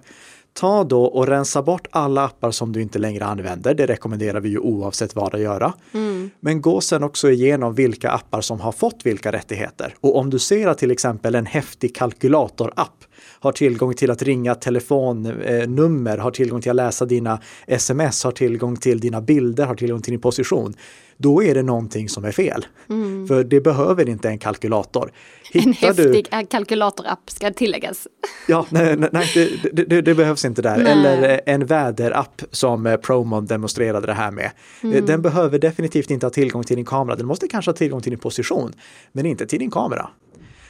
ta 0.53 0.83
då 0.83 1.05
och 1.05 1.27
rensa 1.27 1.61
bort 1.61 1.87
alla 1.91 2.25
appar 2.25 2.51
som 2.51 2.73
du 2.73 2.81
inte 2.81 2.99
längre 2.99 3.25
använder. 3.25 3.73
Det 3.73 3.85
rekommenderar 3.85 4.39
vi 4.39 4.49
ju 4.49 4.59
oavsett 4.59 5.15
vad 5.15 5.35
att 5.35 5.41
göra. 5.41 5.73
Mm. 5.93 6.29
Men 6.39 6.61
gå 6.61 6.81
sen 6.81 7.03
också 7.03 7.31
igenom 7.31 7.73
vilka 7.73 8.11
appar 8.11 8.41
som 8.41 8.59
har 8.59 8.71
fått 8.71 9.05
vilka 9.05 9.31
rättigheter. 9.31 9.95
Och 9.99 10.15
om 10.15 10.29
du 10.29 10.39
ser 10.39 10.67
att 10.67 10.77
till 10.77 10.91
exempel 10.91 11.35
en 11.35 11.45
häftig 11.45 11.95
kalkylator-app 11.95 13.06
har 13.39 13.51
tillgång 13.51 13.93
till 13.93 14.11
att 14.11 14.21
ringa 14.21 14.55
telefonnummer, 14.55 16.17
har 16.17 16.31
tillgång 16.31 16.61
till 16.61 16.69
att 16.69 16.75
läsa 16.75 17.05
dina 17.05 17.41
sms, 17.67 18.23
har 18.23 18.31
tillgång 18.31 18.75
till 18.77 18.99
dina 18.99 19.21
bilder, 19.21 19.65
har 19.65 19.75
tillgång 19.75 20.01
till 20.01 20.11
din 20.11 20.21
position. 20.21 20.73
Då 21.17 21.43
är 21.43 21.55
det 21.55 21.63
någonting 21.63 22.09
som 22.09 22.25
är 22.25 22.31
fel. 22.31 22.65
Mm. 22.89 23.27
För 23.27 23.43
det 23.43 23.61
behöver 23.61 24.09
inte 24.09 24.29
en 24.29 24.39
kalkylator. 24.39 25.11
Hittar 25.51 25.67
en 25.67 25.73
häftig 25.73 26.27
du... 26.31 26.45
kalkylatorapp 26.45 27.29
ska 27.29 27.53
tilläggas. 27.53 28.07
Ja, 28.49 28.65
nej, 28.69 28.95
nej 29.11 29.31
det, 29.73 29.83
det, 29.83 30.01
det, 30.01 30.15
behövs 30.15 30.45
inte 30.45 30.61
där. 30.61 30.77
Nej. 30.77 30.91
Eller 30.91 31.41
en 31.45 31.65
väderapp 31.65 32.41
som 32.51 32.85
eh, 32.85 32.97
Promon 32.97 33.45
demonstrerade 33.45 34.07
det 34.07 34.13
här 34.13 34.31
med. 34.31 34.51
Mm. 34.83 35.05
Den 35.05 35.21
behöver 35.21 35.59
definitivt 35.59 36.09
inte 36.09 36.25
ha 36.25 36.31
tillgång 36.31 36.63
till 36.63 36.75
din 36.75 36.85
kamera. 36.85 37.15
Den 37.15 37.25
måste 37.25 37.47
kanske 37.47 37.71
ha 37.71 37.75
tillgång 37.75 38.01
till 38.01 38.09
din 38.09 38.19
position, 38.19 38.73
men 39.11 39.25
inte 39.25 39.45
till 39.45 39.59
din 39.59 39.71
kamera. 39.71 40.09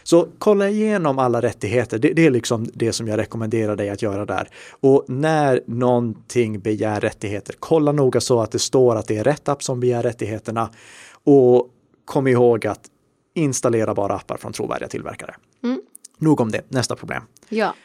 Så 0.08 0.28
kolla 0.40 0.70
igenom 0.70 1.20
alla 1.20 1.42
rättigheter. 1.42 2.00
Det, 2.00 2.14
det, 2.14 2.26
är 2.26 2.32
liksom 2.32 2.70
det 2.74 2.94
som 2.94 3.08
jag 3.08 3.18
rekommenderar 3.18 3.76
dig 3.76 3.90
att 3.90 4.02
göra 4.02 4.26
där. 4.26 4.50
Och 4.70 5.06
när 5.08 5.62
någonting 5.66 6.60
begär 6.60 7.02
rättigheter, 7.02 7.56
kolla 7.60 7.92
noga 7.92 8.22
så 8.22 8.42
att 8.42 8.52
det 8.52 8.60
står 8.60 8.96
att 8.96 9.08
det 9.08 9.18
är 9.18 9.24
rätt 9.24 9.50
app 9.50 9.64
som 9.64 9.80
begär 9.80 10.04
rättigheterna. 10.04 10.70
Och 11.24 11.70
kom 12.06 12.28
ihåg 12.28 12.68
att 12.68 12.82
installera 13.34 13.94
bara 13.94 14.16
appar 14.16 14.38
från 14.38 14.54
trovärdiga 14.54 14.88
tillverkare. 14.90 15.36
Mm. 15.64 15.82
Nog 16.18 16.42
om 16.42 16.52
det, 16.52 16.62
nästa 16.68 16.96
problem. 16.96 17.24
Ja. 17.50 17.76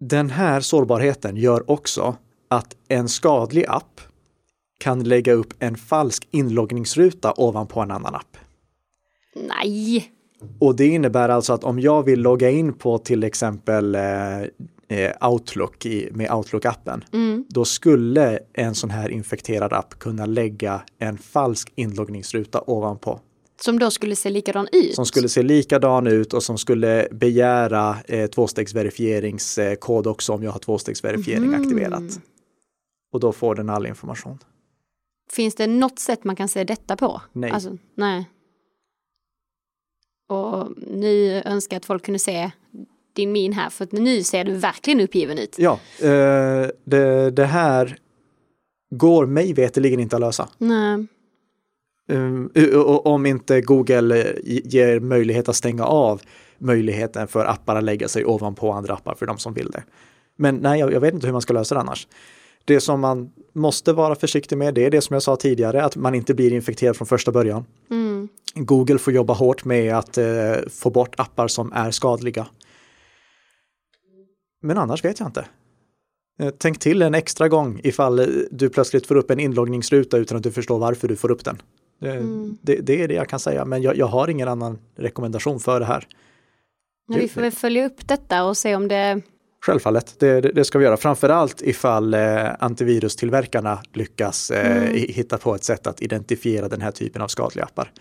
Den 0.00 0.30
här 0.30 0.60
sårbarheten 0.60 1.36
gör 1.36 1.70
också 1.70 2.16
att 2.48 2.76
en 2.88 3.08
skadlig 3.08 3.64
app 3.68 4.00
kan 4.78 5.04
lägga 5.04 5.32
upp 5.32 5.54
en 5.58 5.76
falsk 5.76 6.28
inloggningsruta 6.30 7.34
ovanpå 7.36 7.80
en 7.80 7.90
annan 7.90 8.14
app. 8.14 8.36
Nej! 9.34 10.12
Och 10.58 10.76
det 10.76 10.86
innebär 10.86 11.28
alltså 11.28 11.52
att 11.52 11.64
om 11.64 11.80
jag 11.80 12.02
vill 12.02 12.20
logga 12.20 12.50
in 12.50 12.72
på 12.72 12.98
till 12.98 13.24
exempel 13.24 13.94
eh, 13.94 14.40
eh 14.88 15.30
Outlook 15.30 15.86
i, 15.86 16.08
med 16.12 16.30
Outlook-appen, 16.30 17.02
mm. 17.12 17.44
då 17.48 17.64
skulle 17.64 18.38
en 18.52 18.74
sån 18.74 18.90
här 18.90 19.08
infekterad 19.08 19.72
app 19.72 19.98
kunna 19.98 20.26
lägga 20.26 20.82
en 20.98 21.18
falsk 21.18 21.72
inloggningsruta 21.74 22.60
ovanpå. 22.66 23.20
Som 23.60 23.78
då 23.78 23.90
skulle 23.90 24.16
se 24.16 24.30
likadan 24.30 24.68
ut? 24.72 24.94
Som 24.94 25.06
skulle 25.06 25.28
se 25.28 25.42
likadan 25.42 26.06
ut 26.06 26.34
och 26.34 26.42
som 26.42 26.58
skulle 26.58 27.08
begära 27.10 27.96
eh, 28.08 28.26
tvåstegsverifieringskod 28.26 30.06
också 30.06 30.32
om 30.32 30.42
jag 30.42 30.50
har 30.50 30.58
tvåstegsverifiering 30.58 31.44
mm. 31.44 31.62
aktiverat. 31.62 32.20
Och 33.12 33.20
då 33.20 33.32
får 33.32 33.54
den 33.54 33.70
all 33.70 33.86
information. 33.86 34.38
Finns 35.30 35.54
det 35.54 35.66
något 35.66 35.98
sätt 35.98 36.24
man 36.24 36.36
kan 36.36 36.48
se 36.48 36.64
detta 36.64 36.96
på? 36.96 37.22
Nej. 37.32 37.50
Alltså, 37.50 37.76
nej. 37.94 38.28
Och 40.30 40.68
nu 40.76 41.42
önskar 41.44 41.74
jag 41.74 41.80
att 41.80 41.86
folk 41.86 42.04
kunde 42.04 42.18
se 42.18 42.50
din 43.12 43.32
min 43.32 43.52
här, 43.52 43.70
för 43.70 43.88
nu 43.90 44.22
ser 44.22 44.44
du 44.44 44.52
verkligen 44.52 45.00
uppgiven 45.00 45.38
ut. 45.38 45.56
Ja, 45.58 45.80
eh, 46.02 46.68
det, 46.84 47.30
det, 47.30 47.44
här 47.44 47.96
går 48.90 49.26
mig 49.26 49.52
veterligen 49.52 50.00
inte 50.00 50.16
att 50.16 50.20
lösa. 50.20 50.48
Nej. 50.58 51.06
Um, 52.08 52.50
om 53.04 53.26
inte 53.26 53.60
Google 53.60 54.20
eh, 54.20 54.34
ger 54.44 55.00
möjlighet 55.00 55.48
att 55.48 55.56
stänga 55.56 55.84
av 55.84 56.22
möjligheten 56.58 57.28
för 57.28 57.44
appar 57.44 57.76
att 57.76 57.84
lägga 57.84 58.08
sig 58.08 58.24
ovanpå 58.24 58.72
andra 58.72 58.94
appar 58.94 59.14
för 59.14 59.26
de 59.26 59.38
som 59.38 59.54
vill 59.54 59.70
det. 59.70 59.82
Men 60.36 60.56
nej, 60.56 60.80
jag, 60.80 60.92
jag 60.92 61.00
vet 61.00 61.14
inte 61.14 61.26
hur 61.26 61.32
man 61.32 61.42
ska 61.42 61.52
lösa 61.52 61.74
det 61.74 61.80
annars. 61.80 62.08
Det 62.64 62.80
som 62.80 63.00
man 63.00 63.30
måste 63.52 63.92
vara 63.92 64.14
försiktig 64.14 64.58
med, 64.58 64.74
det 64.74 64.84
är 64.84 64.90
det 64.90 65.00
som 65.00 65.14
jag 65.14 65.22
sa 65.22 65.36
tidigare, 65.36 65.84
att 65.84 65.96
man 65.96 66.14
inte 66.14 66.34
blir 66.34 66.52
infekterad 66.52 66.96
från 66.96 67.06
första 67.06 67.32
början. 67.32 67.64
Mm. 67.90 68.28
Google 68.54 68.98
får 68.98 69.12
jobba 69.12 69.32
hårt 69.32 69.64
med 69.64 69.96
att 69.96 70.18
eh, 70.18 70.54
få 70.70 70.90
bort 70.90 71.20
appar 71.20 71.48
som 71.48 71.72
är 71.72 71.90
skadliga. 71.90 72.46
Men 74.62 74.78
annars 74.78 75.04
vet 75.04 75.20
jag 75.20 75.28
inte. 75.28 75.44
Eh, 76.40 76.50
tänk 76.58 76.78
till 76.78 77.02
en 77.02 77.14
extra 77.14 77.48
gång 77.48 77.80
ifall 77.84 78.46
du 78.50 78.68
plötsligt 78.68 79.06
får 79.06 79.16
upp 79.16 79.30
en 79.30 79.40
inloggningsruta 79.40 80.16
utan 80.16 80.36
att 80.36 80.42
du 80.42 80.52
förstår 80.52 80.78
varför 80.78 81.08
du 81.08 81.16
får 81.16 81.30
upp 81.30 81.44
den. 81.44 81.62
Mm. 82.02 82.58
Det, 82.62 82.76
det, 82.76 83.02
är 83.02 83.08
det 83.08 83.14
jag 83.14 83.28
kan 83.28 83.40
säga, 83.40 83.64
men 83.64 83.82
jag, 83.82 83.96
jag, 83.96 84.06
har 84.06 84.28
ingen 84.28 84.48
annan 84.48 84.78
rekommendation 84.96 85.60
för 85.60 85.80
det 85.80 85.86
här. 85.86 86.06
Men 87.08 87.18
vi 87.18 87.28
får 87.28 87.40
väl 87.40 87.50
följa 87.50 87.86
upp 87.86 88.08
detta 88.08 88.44
och 88.44 88.56
se 88.56 88.76
om 88.76 88.88
det 88.88 89.22
Självfallet, 89.66 90.14
det, 90.18 90.40
det, 90.40 90.64
ska 90.64 90.78
vi 90.78 90.84
göra. 90.84 90.96
Framförallt 90.96 91.62
ifall 91.62 92.14
eh, 92.14 92.48
antivirustillverkarna 92.58 93.82
lyckas 93.92 94.50
eh, 94.50 94.76
mm. 94.76 94.94
hitta 94.94 95.38
på 95.38 95.54
ett 95.54 95.64
sätt 95.64 95.86
att 95.86 96.02
identifiera 96.02 96.68
den 96.68 96.80
här 96.80 96.90
typen 96.90 97.22
av 97.22 97.28
skadliga 97.28 97.64
appar. 97.64 97.92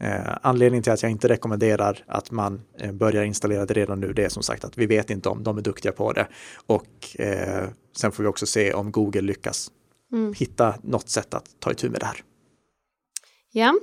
Eh, 0.00 0.36
anledningen 0.42 0.82
till 0.82 0.92
att 0.92 1.02
jag 1.02 1.10
inte 1.10 1.28
rekommenderar 1.28 2.04
att 2.06 2.30
man 2.30 2.60
eh, 2.80 2.92
börjar 2.92 3.24
installera 3.24 3.66
det 3.66 3.74
redan 3.74 4.00
nu, 4.00 4.12
det 4.12 4.24
är 4.24 4.28
som 4.28 4.42
sagt 4.42 4.64
att 4.64 4.78
vi 4.78 4.86
vet 4.86 5.10
inte 5.10 5.28
om 5.28 5.42
de 5.42 5.58
är 5.58 5.62
duktiga 5.62 5.92
på 5.92 6.12
det. 6.12 6.26
Och 6.66 7.20
eh, 7.20 7.68
sen 7.96 8.12
får 8.12 8.22
vi 8.22 8.28
också 8.28 8.46
se 8.46 8.72
om 8.72 8.92
Google 8.92 9.20
lyckas 9.20 9.70
Mm. 10.12 10.32
hitta 10.36 10.74
något 10.82 11.08
sätt 11.08 11.34
att 11.34 11.60
ta 11.60 11.70
itu 11.72 11.90
med 11.90 12.00
det 12.00 12.06
här. 12.06 12.16
Ja. 13.52 13.74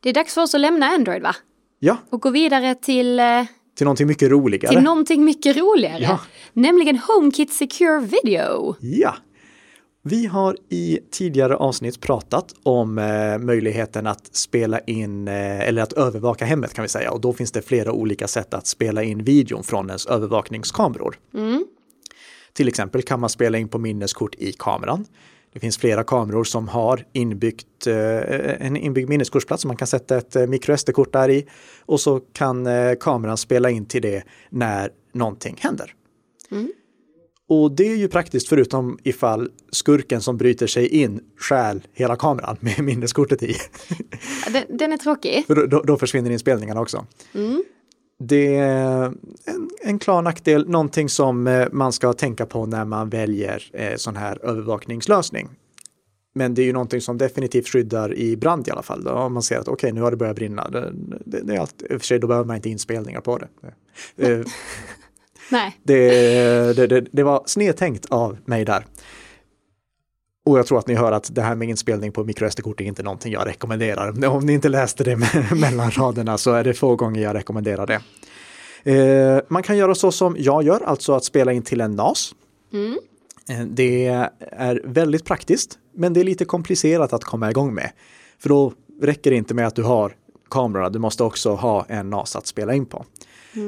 Det 0.00 0.08
är 0.08 0.14
dags 0.14 0.34
för 0.34 0.42
oss 0.42 0.54
att 0.54 0.60
lämna 0.60 0.86
Android 0.86 1.22
va? 1.22 1.36
Ja, 1.78 1.96
Och 2.10 2.22
gå 2.22 2.30
vidare 2.30 2.74
till, 2.74 3.20
eh, 3.20 3.44
till 3.78 3.84
någonting 3.84 4.06
mycket 4.06 4.30
roligare. 4.30 4.74
till 4.74 4.82
någonting 4.82 5.24
mycket 5.24 5.56
roligare. 5.56 6.02
Ja. 6.02 6.20
Nämligen 6.52 6.98
HomeKit 6.98 7.52
Secure 7.52 8.00
Video. 8.00 8.76
Ja. 8.80 9.14
Vi 10.02 10.26
har 10.26 10.56
i 10.68 10.98
tidigare 11.10 11.56
avsnitt 11.56 12.00
pratat 12.00 12.54
om 12.62 12.98
eh, 12.98 13.38
möjligheten 13.38 14.06
att 14.06 14.36
spela 14.36 14.80
in 14.80 15.28
eh, 15.28 15.68
eller 15.68 15.82
att 15.82 15.92
övervaka 15.92 16.44
hemmet 16.44 16.74
kan 16.74 16.82
vi 16.82 16.88
säga 16.88 17.10
och 17.10 17.20
då 17.20 17.32
finns 17.32 17.52
det 17.52 17.62
flera 17.62 17.92
olika 17.92 18.28
sätt 18.28 18.54
att 18.54 18.66
spela 18.66 19.02
in 19.02 19.24
videon 19.24 19.64
från 19.64 19.88
ens 19.88 20.06
övervakningskameror. 20.06 21.18
Mm. 21.34 21.66
Till 22.52 22.68
exempel 22.68 23.02
kan 23.02 23.20
man 23.20 23.30
spela 23.30 23.58
in 23.58 23.68
på 23.68 23.78
minneskort 23.78 24.34
i 24.34 24.52
kameran. 24.52 25.04
Det 25.52 25.60
finns 25.60 25.78
flera 25.78 26.04
kameror 26.04 26.44
som 26.44 26.68
har 26.68 27.04
inbyggt, 27.12 27.86
eh, 27.86 28.66
en 28.66 28.76
inbyggd 28.76 29.08
minneskortsplats 29.08 29.62
som 29.62 29.68
man 29.68 29.76
kan 29.76 29.86
sätta 29.86 30.16
ett 30.16 30.36
eh, 30.36 30.46
microSD-kort 30.46 31.12
där 31.12 31.30
i 31.30 31.46
och 31.86 32.00
så 32.00 32.20
kan 32.20 32.66
eh, 32.66 32.94
kameran 33.00 33.36
spela 33.36 33.70
in 33.70 33.86
till 33.86 34.02
det 34.02 34.22
när 34.50 34.90
någonting 35.12 35.56
händer. 35.60 35.94
Mm. 36.50 36.72
Och 37.48 37.72
det 37.72 37.92
är 37.92 37.96
ju 37.96 38.08
praktiskt 38.08 38.48
förutom 38.48 38.98
ifall 39.02 39.50
skurken 39.70 40.20
som 40.20 40.36
bryter 40.36 40.66
sig 40.66 40.88
in 40.88 41.20
stjäl 41.36 41.82
hela 41.92 42.16
kameran 42.16 42.56
med 42.60 42.80
minneskortet 42.84 43.42
i. 43.42 43.56
Den, 44.52 44.78
den 44.78 44.92
är 44.92 44.96
tråkig. 44.96 45.44
Då, 45.48 45.82
då 45.82 45.96
försvinner 45.96 46.30
inspelningarna 46.30 46.80
också. 46.80 47.06
Mm. 47.34 47.64
Det 48.18 48.56
är 48.56 49.04
en, 49.44 49.70
en 49.82 49.98
klar 49.98 50.22
nackdel, 50.22 50.68
någonting 50.68 51.08
som 51.08 51.46
eh, 51.46 51.66
man 51.72 51.92
ska 51.92 52.12
tänka 52.12 52.46
på 52.46 52.66
när 52.66 52.84
man 52.84 53.08
väljer 53.08 53.70
eh, 53.72 53.96
sån 53.96 54.16
här 54.16 54.44
övervakningslösning. 54.44 55.48
Men 56.34 56.54
det 56.54 56.62
är 56.62 56.66
ju 56.66 56.72
någonting 56.72 57.00
som 57.00 57.18
definitivt 57.18 57.68
skyddar 57.68 58.14
i 58.14 58.36
brand 58.36 58.68
i 58.68 58.70
alla 58.70 58.82
fall. 58.82 59.04
Då, 59.04 59.10
om 59.10 59.32
man 59.32 59.42
ser 59.42 59.58
att 59.58 59.68
okej, 59.68 59.92
nu 59.92 60.00
har 60.00 60.10
det 60.10 60.16
börjat 60.16 60.36
brinna. 60.36 60.68
Det, 60.68 60.92
det, 61.24 61.40
det 61.42 61.54
är 61.54 61.60
allt, 61.60 61.82
i 61.82 61.96
och 61.96 62.00
för 62.00 62.06
sig, 62.06 62.18
då 62.18 62.26
behöver 62.26 62.46
man 62.46 62.56
inte 62.56 62.68
inspelningar 62.68 63.20
på 63.20 63.38
det. 63.38 63.48
Eh, 64.16 64.46
Nej. 65.50 65.78
det, 65.82 66.76
det, 66.76 66.86
det, 66.86 67.06
det 67.12 67.22
var 67.22 67.42
snedtänkt 67.46 68.06
av 68.06 68.38
mig 68.44 68.64
där. 68.64 68.84
Och 70.48 70.58
jag 70.58 70.66
tror 70.66 70.78
att 70.78 70.86
ni 70.86 70.94
hör 70.94 71.12
att 71.12 71.34
det 71.34 71.42
här 71.42 71.54
med 71.54 71.68
inspelning 71.68 72.12
på 72.12 72.24
microSD-kort 72.24 72.80
är 72.80 72.84
inte 72.84 73.02
någonting 73.02 73.32
jag 73.32 73.46
rekommenderar. 73.46 74.28
Om 74.28 74.46
ni 74.46 74.52
inte 74.52 74.68
läste 74.68 75.04
det 75.04 75.16
mellan 75.54 75.90
raderna 75.90 76.38
så 76.38 76.52
är 76.52 76.64
det 76.64 76.74
få 76.74 76.96
gånger 76.96 77.22
jag 77.22 77.34
rekommenderar 77.34 77.86
det. 77.86 78.00
Eh, 78.92 79.40
man 79.48 79.62
kan 79.62 79.76
göra 79.76 79.94
så 79.94 80.12
som 80.12 80.36
jag 80.38 80.62
gör, 80.62 80.82
alltså 80.86 81.12
att 81.12 81.24
spela 81.24 81.52
in 81.52 81.62
till 81.62 81.80
en 81.80 81.96
NAS. 81.96 82.34
Mm. 82.72 82.98
Eh, 83.50 83.66
Det 83.66 84.06
är 84.40 84.80
väldigt 84.84 85.24
praktiskt, 85.24 85.78
men 85.94 86.12
det 86.12 86.20
är 86.20 86.24
lite 86.24 86.44
komplicerat 86.44 87.12
att 87.12 87.24
komma 87.24 87.50
igång 87.50 87.74
med. 87.74 87.90
För 88.38 88.48
då 88.48 88.72
räcker 89.02 89.30
det 89.30 89.36
inte 89.36 89.54
med 89.54 89.66
att 89.66 89.74
du 89.74 89.82
har 89.82 90.12
kamerorna, 90.50 90.88
du 90.90 90.98
måste 90.98 91.24
också 91.24 91.54
ha 91.54 91.86
en 91.88 92.10
NAS 92.10 92.36
att 92.36 92.46
spela 92.46 92.74
in 92.74 92.86
på. 92.86 93.04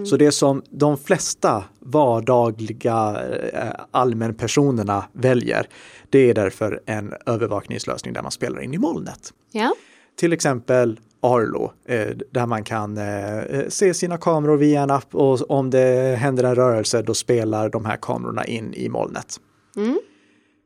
Så 0.06 0.16
det 0.16 0.32
som 0.32 0.62
de 0.70 0.96
flesta 0.98 1.64
vardagliga 1.78 3.16
eh, 3.52 3.80
allmänpersonerna 3.90 5.04
väljer, 5.12 5.66
det 6.10 6.30
är 6.30 6.34
därför 6.34 6.80
en 6.86 7.14
övervakningslösning 7.26 8.12
där 8.12 8.22
man 8.22 8.30
spelar 8.30 8.60
in 8.60 8.74
i 8.74 8.78
molnet. 8.78 9.32
Ja. 9.52 9.74
Till 10.16 10.32
exempel 10.32 11.00
Arlo, 11.22 11.72
eh, 11.84 12.08
där 12.30 12.46
man 12.46 12.64
kan 12.64 12.98
eh, 12.98 13.68
se 13.68 13.94
sina 13.94 14.18
kameror 14.18 14.56
via 14.56 14.82
en 14.82 14.90
app 14.90 15.14
och 15.14 15.50
om 15.50 15.70
det 15.70 16.16
händer 16.18 16.44
en 16.44 16.54
rörelse 16.54 17.02
då 17.02 17.14
spelar 17.14 17.68
de 17.68 17.84
här 17.84 17.96
kamerorna 17.96 18.44
in 18.44 18.74
i 18.74 18.88
molnet. 18.88 19.40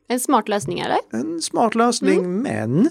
En 0.07 0.19
smart 0.19 0.47
lösning 0.47 0.79
eller? 0.79 0.97
En 1.11 1.41
smart 1.41 1.75
lösning, 1.75 2.41
men 2.41 2.89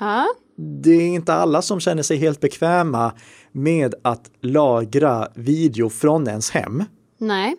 Ja. 0.00 0.26
Det 0.56 0.90
är 0.90 1.08
inte 1.08 1.34
alla 1.34 1.62
som 1.62 1.80
känner 1.80 2.02
sig 2.02 2.16
helt 2.16 2.40
bekväma 2.40 3.12
med 3.52 3.94
att 4.02 4.30
lagra 4.40 5.28
video 5.34 5.88
från 5.88 6.28
ens 6.28 6.50
hem 6.50 6.84
Nej. 7.18 7.54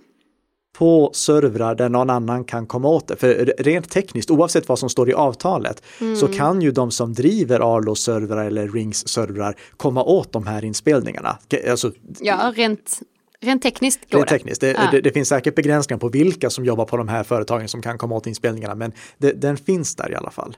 på 0.77 1.11
servrar 1.13 1.75
där 1.75 1.89
någon 1.89 2.09
annan 2.09 2.43
kan 2.43 2.65
komma 2.65 2.87
åt 2.87 3.07
det. 3.07 3.15
För 3.15 3.53
rent 3.57 3.89
tekniskt, 3.89 4.31
oavsett 4.31 4.69
vad 4.69 4.79
som 4.79 4.89
står 4.89 5.09
i 5.09 5.13
avtalet, 5.13 5.83
så 6.19 6.27
kan 6.27 6.61
ju 6.61 6.71
de 6.71 6.91
som 6.91 7.13
driver 7.13 7.59
Arlos 7.77 8.03
servrar 8.03 8.45
eller 8.45 8.67
Rings 8.67 9.07
servrar 9.07 9.55
komma 9.77 10.03
åt 10.03 10.31
de 10.31 10.47
här 10.47 10.65
inspelningarna. 10.65 11.37
Alltså, 11.69 11.91
Ja, 12.19 12.53
rent, 12.55 12.99
rent 13.41 13.61
tekniskt 13.63 14.11
går 14.11 14.17
rent 14.19 14.29
det. 14.29 14.35
tekniskt. 14.37 14.61
Det, 14.61 14.71
Ja. 14.71 14.87
det, 14.91 15.01
det 15.01 15.11
finns 15.11 15.29
säkert 15.29 15.55
begränsningar 15.55 15.99
på 15.99 16.09
vilka 16.09 16.49
som 16.49 16.65
jobbar 16.65 16.85
på 16.85 16.97
de 16.97 17.07
här 17.07 17.23
företagen 17.23 17.67
som 17.67 17.81
kan 17.81 17.97
komma 17.97 18.15
åt 18.15 18.27
inspelningarna, 18.27 18.75
men 18.75 18.91
det, 19.17 19.31
den 19.31 19.57
finns 19.57 19.95
där 19.95 20.11
i 20.11 20.15
alla 20.15 20.31
fall. 20.31 20.57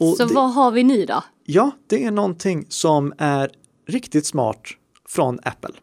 Och 0.00 0.06
Mm. 0.06 0.16
Så 0.16 0.24
det, 0.24 0.34
vad 0.34 0.52
har 0.52 0.70
vi 0.70 0.84
nu 0.84 1.06
då? 1.06 1.24
Ja, 1.44 1.70
det 1.86 2.04
är 2.04 2.10
någonting 2.10 2.66
som 2.68 3.12
är 3.18 3.50
riktigt 3.88 4.26
smart 4.26 4.62
från 5.08 5.38
Apple. 5.42 5.74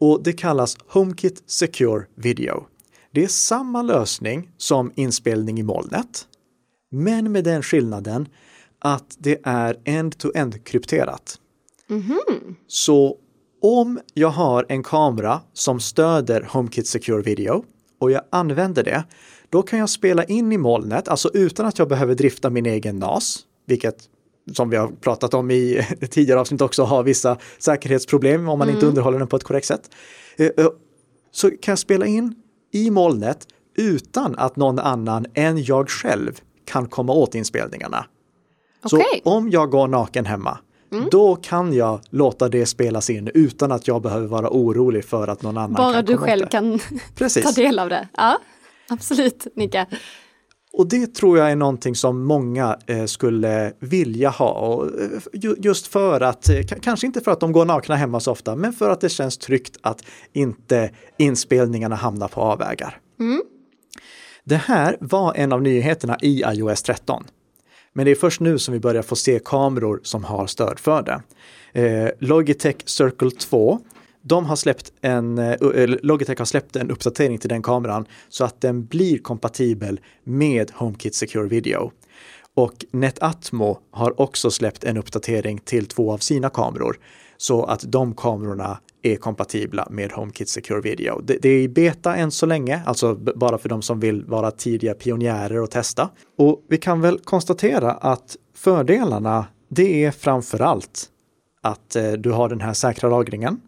Och 0.00 0.22
det 0.22 0.32
kallas 0.32 0.76
HomeKit 0.88 1.42
Secure 1.46 2.06
Video. 2.14 2.66
Det 3.12 3.24
är 3.24 3.28
samma 3.28 3.82
lösning 3.82 4.50
som 4.56 4.92
inspelning 4.94 5.58
i 5.60 5.62
molnet, 5.62 6.26
men 6.90 7.32
med 7.32 7.44
den 7.44 7.62
skillnaden 7.62 8.28
att 8.78 9.16
det 9.18 9.40
är 9.44 9.80
end-to-end 9.84 10.64
krypterat. 10.64 11.40
Så 12.66 13.16
om 13.62 14.00
jag 14.14 14.28
har 14.28 14.66
en 14.68 14.82
kamera 14.82 15.40
som 15.52 15.80
stöder 15.80 16.48
HomeKit 16.50 16.86
Secure 16.86 17.22
Video 17.22 17.64
och 18.00 18.10
jag 18.10 18.22
använder 18.30 18.84
det, 18.84 19.04
då 19.50 19.62
kan 19.62 19.78
jag 19.78 19.90
spela 19.90 20.24
in 20.24 20.52
i 20.52 20.58
molnet, 20.58 21.08
alltså 21.08 21.30
utan 21.34 21.66
att 21.66 21.78
jag 21.78 21.88
behöver 21.88 22.14
drifta 22.14 22.50
min 22.50 22.66
egen 22.66 22.98
NAS, 22.98 23.38
vilket 23.66 23.96
som 24.52 24.70
vi 24.70 24.76
har 24.76 24.88
pratat 24.88 25.34
om 25.34 25.50
i 25.50 25.86
tidigare 26.10 26.40
avsnitt 26.40 26.60
också 26.60 26.82
har 26.84 27.02
vissa 27.02 27.36
säkerhetsproblem 27.58 28.48
om 28.48 28.58
man 28.58 28.70
inte 28.70 28.86
underhåller 28.86 29.18
den 29.18 29.28
på 29.28 29.36
ett 29.36 29.44
korrekt 29.44 29.66
sätt. 29.66 29.90
Eh, 30.36 30.46
eh, 30.46 30.66
Så 31.32 31.50
kan 31.50 31.72
jag 31.72 31.78
spela 31.78 32.06
in 32.06 32.34
i 32.72 32.90
molnet 32.90 33.46
utan 33.76 34.34
att 34.38 34.56
någon 34.56 34.78
annan 34.78 35.26
än 35.34 35.62
jag 35.64 35.90
själv 35.90 36.40
kan 36.64 36.88
komma 36.88 37.12
åt 37.12 37.34
inspelningarna. 37.34 38.06
Så 38.84 38.96
Okej. 38.96 39.20
om 39.24 39.50
jag 39.50 39.70
går 39.70 39.88
naken 39.88 40.26
hemma, 40.26 40.58
då 41.10 41.36
kan 41.36 41.72
jag 41.72 42.00
låta 42.10 42.48
det 42.48 42.66
spelas 42.66 43.10
in 43.10 43.30
utan 43.34 43.72
att 43.72 43.88
jag 43.88 44.02
behöver 44.02 44.26
vara 44.26 44.48
orolig 44.50 45.04
för 45.04 45.28
att 45.28 45.42
någon 45.42 45.56
annan 45.56 45.72
Bara 45.72 45.92
kan 45.92 46.04
du 46.04 46.16
själv 46.16 46.46
kan 46.46 46.80
Precis. 47.14 47.44
ta 47.44 47.62
del 47.62 47.78
av 47.78 47.88
det. 47.88 48.08
Ja, 48.16 48.38
absolut 48.88 49.46
Nika. 49.54 49.86
Och 50.78 50.88
det 50.88 51.14
tror 51.14 51.38
jag 51.38 51.50
är 51.50 51.56
någonting 51.56 51.94
som 51.94 52.24
många 52.24 52.78
eh, 52.86 53.04
skulle 53.04 53.72
vilja 53.78 54.30
ha. 54.30 54.84
Eh, 54.84 55.08
ju, 55.32 55.54
just 55.58 55.86
för 55.86 56.20
att, 56.20 56.48
eh, 56.48 56.60
kanske 56.82 57.06
inte 57.06 57.20
för 57.20 57.30
att 57.30 57.40
de 57.40 57.52
går 57.52 57.64
nakna 57.64 57.96
hemma 57.96 58.20
så 58.20 58.32
ofta, 58.32 58.56
men 58.56 58.72
för 58.72 58.90
att 58.90 59.00
det 59.00 59.08
känns 59.08 59.38
tryggt 59.38 59.76
att 59.80 60.02
inte 60.32 60.90
inspelningarna 61.18 61.96
hamnar 61.96 62.28
på 62.28 62.40
avvägar. 62.40 63.00
Det 64.44 64.56
här 64.56 64.96
var 65.00 65.34
en 65.34 65.52
av 65.52 65.62
nyheterna 65.62 66.18
i 66.22 66.42
iOS 66.46 66.82
13. 66.82 67.24
Men 67.92 68.04
det 68.04 68.10
är 68.10 68.14
först 68.14 68.40
nu 68.40 68.58
som 68.58 68.74
vi 68.74 68.80
börjar 68.80 69.02
få 69.02 69.16
se 69.16 69.40
kameror 69.44 70.00
som 70.02 70.24
har 70.24 70.46
stöd 70.46 70.78
för 70.78 71.02
det. 71.02 71.22
Logitech 72.18 72.76
Circle 72.84 73.30
2 73.30 73.80
de 74.28 74.46
har 74.46 74.56
släppt 74.56 74.92
en, 75.00 75.38
eh, 75.38 75.52
eh, 75.52 75.88
Logitech 76.02 76.38
har 76.38 76.44
släppt 76.44 76.76
en 76.76 76.90
uppdatering 76.90 77.38
till 77.38 77.48
den 77.48 77.62
kameran 77.62 78.06
så 78.28 78.44
att 78.44 78.60
den 78.60 78.84
blir 78.86 79.18
kompatibel 79.18 80.00
med 80.24 80.70
HomeKit 80.74 81.14
Secure 81.14 81.48
Video. 81.48 81.92
Och 82.54 82.84
Netatmo 82.90 83.78
har 83.90 84.20
också 84.20 84.50
släppt 84.50 84.84
en 84.84 84.96
uppdatering 84.96 85.58
till 85.58 85.86
två 85.86 86.12
av 86.12 86.18
sina 86.18 86.50
kameror 86.50 86.98
så 87.36 87.64
att 87.64 87.92
de 87.92 88.14
kamerorna 88.14 88.78
är 89.02 89.16
kompatibla 89.16 89.88
med 89.90 90.12
HomeKit 90.12 90.48
Secure 90.48 90.80
Video. 90.80 91.20
Det, 91.24 91.38
det 91.42 91.48
är 91.48 91.60
i 91.60 91.68
beta 91.68 92.16
än 92.16 92.30
så 92.30 92.46
länge, 92.46 92.82
alltså 92.86 93.14
bara 93.14 93.58
för 93.58 93.68
de 93.68 93.82
som 93.82 94.00
vill 94.00 94.24
vara 94.24 94.50
tidiga 94.50 94.94
pionjärer 94.94 95.60
och 95.60 95.70
testa. 95.70 96.10
Och 96.38 96.64
vi 96.68 96.78
kan 96.78 97.00
väl 97.00 97.18
konstatera 97.18 97.92
att 97.92 98.36
fördelarna, 98.54 99.46
det 99.68 100.04
är 100.04 100.10
framför 100.10 100.62
allt 100.62 101.08
att 101.60 101.96
eh, 101.96 102.12
du 102.12 102.30
har 102.30 102.48
den 102.48 102.60
här 102.60 102.72
säkra 102.72 103.08
lagringen 103.08 103.60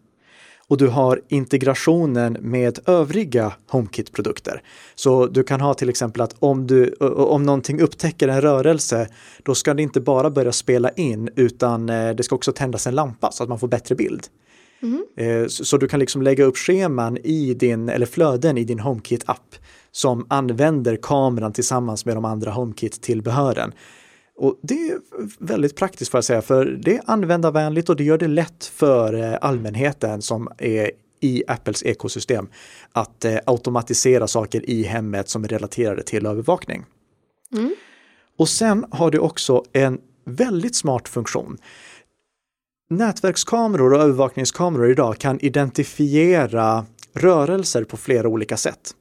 och 0.69 0.77
du 0.77 0.87
har 0.87 1.21
integrationen 1.27 2.37
med 2.39 2.79
övriga 2.85 3.53
HomeKit-produkter. 3.67 4.61
Så 4.95 5.25
du 5.27 5.43
kan 5.43 5.61
ha 5.61 5.73
till 5.73 5.89
exempel 5.89 6.21
att 6.21 6.35
om, 6.39 6.67
du, 6.67 6.93
om 7.15 7.43
någonting 7.43 7.81
upptäcker 7.81 8.27
en 8.27 8.41
rörelse, 8.41 9.07
då 9.43 9.55
ska 9.55 9.73
det 9.73 9.83
inte 9.83 10.01
bara 10.01 10.29
börja 10.29 10.51
spela 10.51 10.89
in, 10.89 11.29
utan 11.35 11.89
eh, 11.89 12.09
det 12.15 12.23
ska 12.23 12.35
också 12.35 12.51
tändas 12.51 12.87
en 12.87 12.95
lampa 12.95 13.31
så 13.31 13.43
att 13.43 13.49
man 13.49 13.59
får 13.59 13.67
bättre 13.67 13.95
bild. 13.95 14.27
Eh, 15.17 15.47
Så 15.47 15.65
så 15.65 15.77
du 15.77 15.87
kan 15.87 15.99
liksom 15.99 16.21
lägga 16.21 16.43
upp 16.43 16.57
scheman 16.57 17.17
i 17.17 17.53
din, 17.53 17.89
eller 17.89 18.05
flöden 18.05 18.57
i 18.57 18.63
din 18.63 18.79
HomeKit-app 18.79 19.55
som 19.91 20.25
använder 20.29 20.95
kameran 21.01 21.53
tillsammans 21.53 22.05
med 22.05 22.15
de 22.15 22.25
andra 22.25 22.51
HomeKit-tillbehören. 22.51 23.71
Och 24.39 24.59
det 24.61 24.89
är 24.89 24.99
väldigt 25.39 25.75
praktiskt 25.75 26.11
får 26.11 26.17
jag 26.17 26.25
säga, 26.25 26.41
för 26.41 26.65
det 26.65 26.95
är 26.95 27.01
användarvänligt 27.05 27.89
och 27.89 27.95
det 27.95 28.03
gör 28.03 28.17
det 28.17 28.27
lätt 28.27 28.65
för 28.65 29.13
eh, 29.13 29.37
allmänheten 29.41 30.21
som 30.21 30.49
är 30.57 30.91
i 31.19 31.43
Apples 31.47 31.83
ekosystem 31.83 32.47
att 32.91 33.25
eh, 33.25 33.37
automatisera 33.45 34.27
saker 34.27 34.69
i 34.69 34.83
hemmet 34.83 35.29
som 35.29 35.43
är 35.43 35.47
relaterade 35.47 36.03
till 36.03 36.25
övervakning. 36.25 36.85
Mm. 37.51 37.75
Och 38.37 38.49
sen 38.49 38.85
har 38.91 39.11
det 39.11 39.19
också 39.19 39.63
en 39.73 39.99
väldigt 40.25 40.75
smart 40.75 41.09
funktion. 41.09 41.57
Nätverkskameror 42.89 43.93
och 43.93 44.01
övervakningskameror 44.01 44.91
idag 44.91 45.17
kan 45.17 45.39
identifiera 45.39 46.85
rörelser 47.13 47.83
på 47.83 47.97
flera 47.97 48.27
olika 48.27 48.57
sätt. 48.57 48.95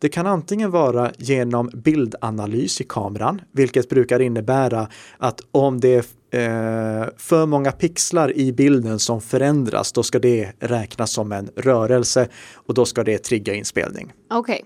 Det 0.00 0.08
kan 0.08 0.26
antingen 0.26 0.70
vara 0.70 1.12
genom 1.18 1.70
bildanalys 1.74 2.80
i 2.80 2.84
kameran, 2.84 3.40
vilket 3.52 3.88
brukar 3.88 4.20
innebära 4.20 4.88
att 5.18 5.40
om 5.52 5.80
det 5.80 5.94
är 6.30 7.00
eh, 7.00 7.08
för 7.16 7.46
många 7.46 7.72
pixlar 7.72 8.36
i 8.36 8.52
bilden 8.52 8.98
som 8.98 9.20
förändras, 9.20 9.92
då 9.92 10.02
ska 10.02 10.18
det 10.18 10.52
räknas 10.58 11.12
som 11.12 11.32
en 11.32 11.50
rörelse 11.56 12.28
och 12.54 12.74
då 12.74 12.84
ska 12.84 13.04
det 13.04 13.18
trigga 13.18 13.54
inspelning. 13.54 14.12
Okej. 14.30 14.64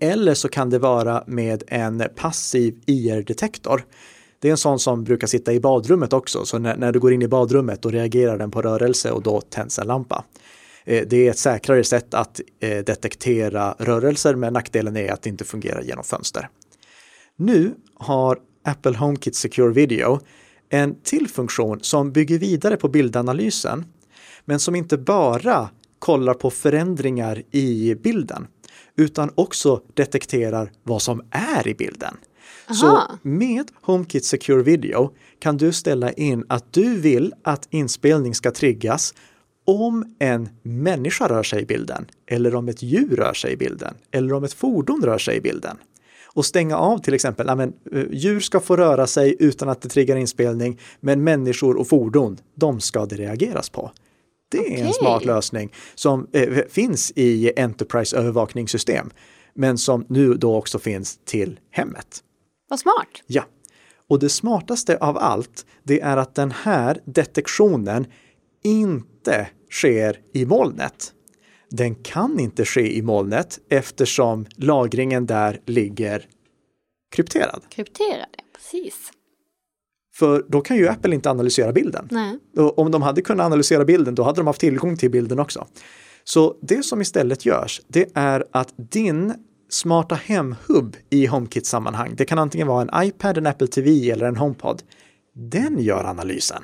Eller 0.00 0.34
så 0.34 0.48
kan 0.48 0.70
det 0.70 0.78
vara 0.78 1.24
med 1.26 1.62
en 1.66 2.02
passiv 2.16 2.80
IR-detektor. 2.86 3.84
Det 4.38 4.48
är 4.48 4.50
en 4.50 4.56
sån 4.56 4.78
som 4.78 5.04
brukar 5.04 5.26
sitta 5.26 5.52
i 5.52 5.60
badrummet 5.60 6.12
också, 6.12 6.44
så 6.44 6.58
när, 6.58 6.76
när, 6.76 6.92
du 6.92 7.00
går 7.00 7.12
in 7.12 7.22
i 7.22 7.28
badrummet 7.28 7.82
då 7.82 7.88
reagerar 7.88 8.38
den 8.38 8.50
på 8.50 8.62
rörelse 8.62 9.10
och 9.10 9.22
då 9.22 9.40
tänds 9.40 9.78
en 9.78 9.86
lampa. 9.86 10.24
Eh, 10.84 11.06
det 11.06 11.26
är 11.26 11.30
ett 11.30 11.38
säkrare 11.38 11.84
sätt 11.84 12.14
att 12.14 12.40
eh, 12.60 12.84
detektera 12.84 13.74
rörelser, 13.78 14.34
men 14.34 14.52
nackdelen 14.52 14.96
är 14.96 15.12
att 15.12 15.22
det 15.22 15.30
inte 15.30 15.44
fungerar 15.44 15.82
genom 15.82 16.04
fönster. 16.04 16.48
Nu 17.36 17.74
har 17.94 18.38
Apple 18.64 18.96
HomeKit 18.96 19.36
Secure 19.36 19.72
Video 19.72 20.20
en 20.68 20.94
till 21.02 21.28
funktion 21.28 21.80
som 21.80 22.12
bygger 22.12 22.38
vidare 22.38 22.76
på 22.76 22.88
bildanalysen, 22.88 23.84
men 24.44 24.60
som 24.60 24.74
inte 24.74 24.98
bara 24.98 25.70
kollar 25.98 26.34
på 26.34 26.50
förändringar 26.50 27.42
i 27.50 27.94
bilden, 27.94 28.46
utan 28.96 29.30
också 29.34 29.82
detekterar 29.94 30.72
vad 30.82 31.02
som 31.02 31.22
är 31.30 31.68
i 31.68 31.74
bilden. 31.74 32.16
Aha. 32.66 32.74
Så 32.74 33.02
med 33.22 33.70
HomeKit 33.82 34.24
Secure 34.24 34.62
Video 34.62 35.10
kan 35.38 35.56
du 35.56 35.72
ställa 35.72 36.12
in 36.12 36.44
att 36.48 36.72
du 36.72 37.00
vill 37.00 37.32
att 37.44 37.68
inspelning 37.70 38.34
ska 38.34 38.50
triggas 38.50 39.14
om 39.64 40.14
en 40.18 40.48
människa 40.62 41.28
rör 41.28 41.42
sig 41.42 41.62
i 41.62 41.66
bilden, 41.66 42.06
eller 42.26 42.54
om 42.54 42.68
ett 42.68 42.82
djur 42.82 43.16
rör 43.16 43.32
sig 43.32 43.52
i 43.52 43.56
bilden, 43.56 43.94
eller 44.10 44.32
om 44.32 44.44
ett 44.44 44.52
fordon 44.52 45.02
rör 45.04 45.18
sig 45.18 45.36
i 45.36 45.40
bilden. 45.40 45.76
Och 46.24 46.46
stänga 46.46 46.76
av 46.76 46.98
till 46.98 47.14
exempel, 47.14 47.46
ja, 47.46 47.54
men, 47.54 47.72
eh, 47.92 48.04
djur 48.10 48.40
ska 48.40 48.60
få 48.60 48.76
röra 48.76 49.06
sig 49.06 49.36
utan 49.38 49.68
att 49.68 49.82
det 49.82 49.88
triggar 49.88 50.16
inspelning, 50.16 50.80
men 51.00 51.24
människor 51.24 51.76
och 51.76 51.88
fordon, 51.88 52.38
de 52.54 52.80
ska 52.80 53.06
det 53.06 53.16
reageras 53.16 53.68
på. 53.68 53.90
Det 54.48 54.58
är 54.58 54.62
Okej. 54.62 54.80
en 54.80 54.92
smart 54.92 55.24
lösning 55.24 55.72
som 55.94 56.26
eh, 56.32 56.64
finns 56.70 57.12
i 57.16 57.52
Enterprise 57.56 58.16
övervakningssystem, 58.16 59.10
men 59.54 59.78
som 59.78 60.04
nu 60.08 60.34
då 60.34 60.56
också 60.56 60.78
finns 60.78 61.18
till 61.24 61.60
hemmet. 61.70 62.22
Vad 62.68 62.78
smart. 62.78 63.08
Ja, 63.26 63.44
och 64.08 64.18
det 64.18 64.28
smartaste 64.28 64.96
av 64.96 65.18
allt, 65.18 65.66
det 65.82 66.00
är 66.00 66.16
att 66.16 66.34
den 66.34 66.50
här 66.50 67.00
detektionen 67.04 68.06
inte 68.64 69.48
sker 69.70 70.20
i 70.32 70.46
molnet. 70.46 71.12
Den 71.70 71.94
kan 71.94 72.40
inte 72.40 72.64
ske 72.64 72.96
i 72.96 73.02
molnet 73.02 73.58
eftersom 73.68 74.46
lagringen 74.56 75.26
där 75.26 75.60
ligger 75.66 76.26
krypterad. 77.14 77.62
Krypterade, 77.68 78.26
precis. 78.54 79.10
För 80.14 80.44
då 80.48 80.60
kan 80.60 80.76
ju 80.76 80.88
Apple 80.88 81.14
inte 81.14 81.30
analysera 81.30 81.72
bilden. 81.72 82.08
Nej. 82.10 82.38
Och 82.56 82.78
om 82.78 82.90
de 82.90 83.02
hade 83.02 83.22
kunnat 83.22 83.46
analysera 83.46 83.84
bilden, 83.84 84.14
då 84.14 84.22
hade 84.22 84.40
de 84.40 84.46
haft 84.46 84.60
tillgång 84.60 84.96
till 84.96 85.10
bilden 85.10 85.38
också. 85.38 85.66
Så 86.24 86.56
det 86.62 86.82
som 86.82 87.00
istället 87.00 87.46
görs, 87.46 87.80
det 87.88 88.10
är 88.14 88.44
att 88.50 88.74
din 88.76 89.34
smarta 89.68 90.14
hem-hubb 90.14 90.96
i 91.10 91.26
HomeKit-sammanhang, 91.26 92.14
det 92.16 92.24
kan 92.24 92.38
antingen 92.38 92.66
vara 92.66 92.82
en 92.82 93.06
iPad, 93.08 93.38
en 93.38 93.46
Apple 93.46 93.66
TV 93.66 94.10
eller 94.10 94.26
en 94.26 94.36
HomePod, 94.36 94.82
den 95.34 95.78
gör 95.78 96.04
analysen. 96.04 96.62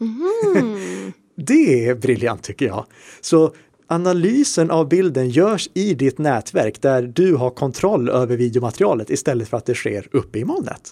Mhm. 0.00 1.12
Det 1.46 1.88
är 1.88 1.94
briljant 1.94 2.42
tycker 2.42 2.66
jag. 2.66 2.86
Så 3.20 3.54
analysen 3.86 4.70
av 4.70 4.88
bilden 4.88 5.30
görs 5.30 5.68
i 5.74 5.94
ditt 5.94 6.18
nätverk 6.18 6.82
där 6.82 7.02
du 7.02 7.34
har 7.34 7.50
kontroll 7.50 8.08
över 8.08 8.36
videomaterialet 8.36 9.10
istället 9.10 9.48
för 9.48 9.56
att 9.56 9.66
det 9.66 9.74
sker 9.74 10.08
uppe 10.12 10.38
i 10.38 10.44
molnet. 10.44 10.90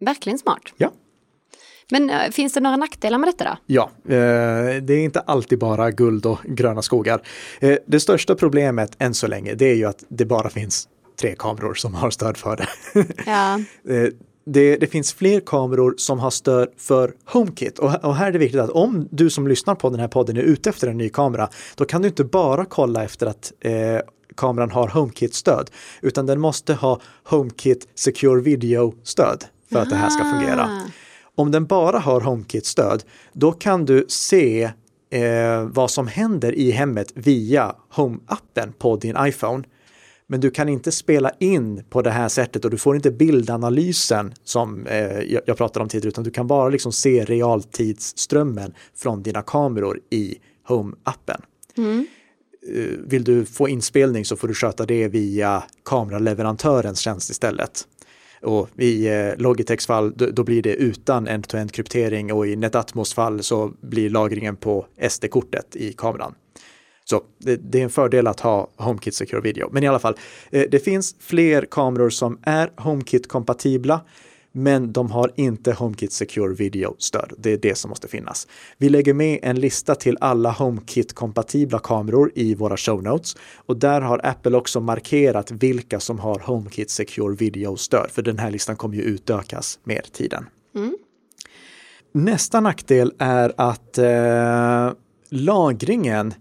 Verkligen 0.00 0.38
smart. 0.38 0.62
Ja. 0.76 0.92
Men 1.90 2.10
eh, 2.10 2.30
finns 2.30 2.52
det 2.52 2.60
några 2.60 2.76
nackdelar 2.76 3.18
med 3.18 3.28
detta 3.28 3.44
då? 3.44 3.56
Ja, 3.66 3.90
eh, 4.04 4.82
det 4.82 4.94
är 4.94 4.98
inte 4.98 5.20
alltid 5.20 5.58
bara 5.58 5.90
guld 5.90 6.26
och 6.26 6.38
gröna 6.44 6.82
skogar. 6.82 7.22
Eh, 7.60 7.76
det 7.86 8.00
största 8.00 8.34
problemet 8.34 8.96
än 8.98 9.14
så 9.14 9.26
länge, 9.26 9.54
det 9.54 9.64
är 9.64 9.74
ju 9.74 9.84
att 9.84 10.04
det 10.08 10.24
bara 10.24 10.50
finns 10.50 10.88
tre 11.20 11.34
kameror 11.38 11.74
som 11.74 11.94
har 11.94 12.10
stöd 12.10 12.36
för 12.36 12.56
det. 12.56 12.68
Ja. 13.26 13.60
Det, 14.50 14.76
det 14.76 14.86
finns 14.86 15.12
fler 15.12 15.40
kameror 15.40 15.94
som 15.98 16.18
har 16.18 16.30
stöd 16.30 16.68
för 16.76 17.14
HomeKit 17.24 17.78
och, 17.78 18.04
och 18.04 18.16
här 18.16 18.26
är 18.26 18.32
det 18.32 18.38
viktigt 18.38 18.60
att 18.60 18.70
om 18.70 19.08
du 19.10 19.30
som 19.30 19.48
lyssnar 19.48 19.74
på 19.74 19.90
den 19.90 20.00
här 20.00 20.08
podden 20.08 20.36
är 20.36 20.42
ute 20.42 20.70
efter 20.70 20.88
en 20.88 20.98
ny 20.98 21.08
kamera, 21.08 21.48
då 21.74 21.84
kan 21.84 22.02
du 22.02 22.08
inte 22.08 22.24
bara 22.24 22.64
kolla 22.64 23.04
efter 23.04 23.26
att 23.26 23.52
eh, 23.60 23.72
kameran 24.36 24.70
har 24.70 24.88
HomeKit-stöd, 24.88 25.70
utan 26.02 26.26
den 26.26 26.40
måste 26.40 26.74
ha 26.74 27.00
HomeKit 27.24 27.88
Secure 27.94 28.40
Video-stöd 28.40 29.44
för 29.72 29.78
att 29.78 29.90
det 29.90 29.96
här 29.96 30.10
ska 30.10 30.24
fungera. 30.24 30.62
Ah. 30.62 30.90
Om 31.34 31.50
den 31.50 31.66
bara 31.66 31.98
har 31.98 32.20
HomeKit-stöd, 32.20 33.04
då 33.32 33.52
kan 33.52 33.84
du 33.84 34.04
se 34.08 34.70
eh, 35.10 35.62
vad 35.62 35.90
som 35.90 36.06
händer 36.06 36.52
i 36.52 36.70
hemmet 36.70 37.12
via 37.14 37.74
Home-appen 37.94 38.72
på 38.78 38.96
din 38.96 39.16
iPhone. 39.20 39.64
Men 40.28 40.40
du 40.40 40.50
kan 40.50 40.68
inte 40.68 40.92
spela 40.92 41.30
in 41.38 41.84
på 41.90 42.02
det 42.02 42.10
här 42.10 42.28
sättet 42.28 42.64
och 42.64 42.70
du 42.70 42.78
får 42.78 42.96
inte 42.96 43.10
bildanalysen 43.10 44.34
som 44.44 44.86
eh, 44.86 45.20
jag, 45.46 45.56
pratade 45.56 45.82
om 45.82 45.88
tidigare, 45.88 46.08
utan 46.08 46.24
du 46.24 46.30
kan 46.30 46.46
bara 46.46 46.68
liksom 46.68 46.92
se 46.92 47.24
realtidsströmmen 47.24 48.74
från 48.94 49.22
dina 49.22 49.42
kameror 49.42 50.00
i 50.10 50.38
Home-appen. 50.68 51.40
Mm. 51.76 52.06
Eh, 52.74 52.98
vill 53.06 53.24
du 53.24 53.44
få 53.44 53.68
inspelning 53.68 54.24
så 54.24 54.36
får 54.36 54.48
du 54.48 54.54
sköta 54.54 54.86
det 54.86 55.08
via 55.08 55.64
kameraleverantörens 55.84 56.98
tjänst 56.98 57.30
istället. 57.30 57.88
Och 58.42 58.68
i 58.76 59.06
eh, 59.06 59.36
Logitechs 59.36 59.86
fall 59.86 60.12
då, 60.16 60.26
då 60.26 60.44
blir 60.44 60.62
det 60.62 60.74
utan 60.74 61.28
end-to-end 61.28 61.72
kryptering 61.72 62.32
och 62.32 62.46
i 62.46 62.56
Netatmos 62.56 63.14
fall 63.14 63.42
så 63.42 63.72
blir 63.80 64.10
lagringen 64.10 64.56
på 64.56 64.86
SD-kortet 65.10 65.76
i 65.76 65.92
kameran. 65.92 66.34
Så 67.10 67.22
det, 67.38 67.56
det 67.56 67.78
är 67.80 67.82
en 67.82 67.90
fördel 67.90 68.26
att 68.26 68.40
ha 68.40 68.70
HomeKit 68.76 69.14
Secure 69.14 69.40
Video. 69.40 69.68
Men 69.72 69.82
i 69.82 69.88
alla 69.88 69.98
fall, 69.98 70.16
eh, 70.50 70.64
det 70.70 70.78
finns 70.78 71.16
fler 71.18 71.66
kameror 71.70 72.10
som 72.10 72.38
är 72.42 72.70
HomeKit-kompatibla 72.76 74.00
men 74.56 74.92
de 74.92 75.10
har 75.10 75.32
inte 75.36 75.72
HomeKit 75.72 76.12
Secure 76.12 76.54
Video-stöd. 76.54 77.32
Det 77.38 77.52
är 77.52 77.58
det 77.58 77.74
som 77.74 77.88
måste 77.88 78.08
finnas. 78.08 78.48
Vi 78.78 78.88
lägger 78.88 79.14
med 79.14 79.38
en 79.42 79.60
lista 79.60 79.94
till 79.94 80.16
alla 80.20 80.52
HomeKit-kompatibla 80.52 81.78
kameror 81.78 82.32
i 82.34 82.54
våra 82.54 82.76
show 82.76 83.02
notes 83.02 83.36
och 83.56 83.76
där 83.76 84.00
har 84.00 84.20
Apple 84.26 84.56
också 84.56 84.80
markerat 84.80 85.50
vilka 85.50 86.00
som 86.00 86.18
har 86.18 86.38
HomeKit 86.38 86.90
Secure 86.90 87.36
Video-stöd, 87.36 88.10
för 88.10 88.22
den 88.22 88.38
här 88.38 88.50
listan 88.50 88.76
kommer 88.76 88.96
ju 88.96 89.02
utökas 89.02 89.78
med 89.84 90.12
tiden. 90.12 90.46
Mm. 90.74 90.96
Nästa 92.12 92.60
nackdel 92.60 93.12
är 93.18 93.52
att 93.56 93.98
eh, 93.98 94.92
lagringen 95.28 96.34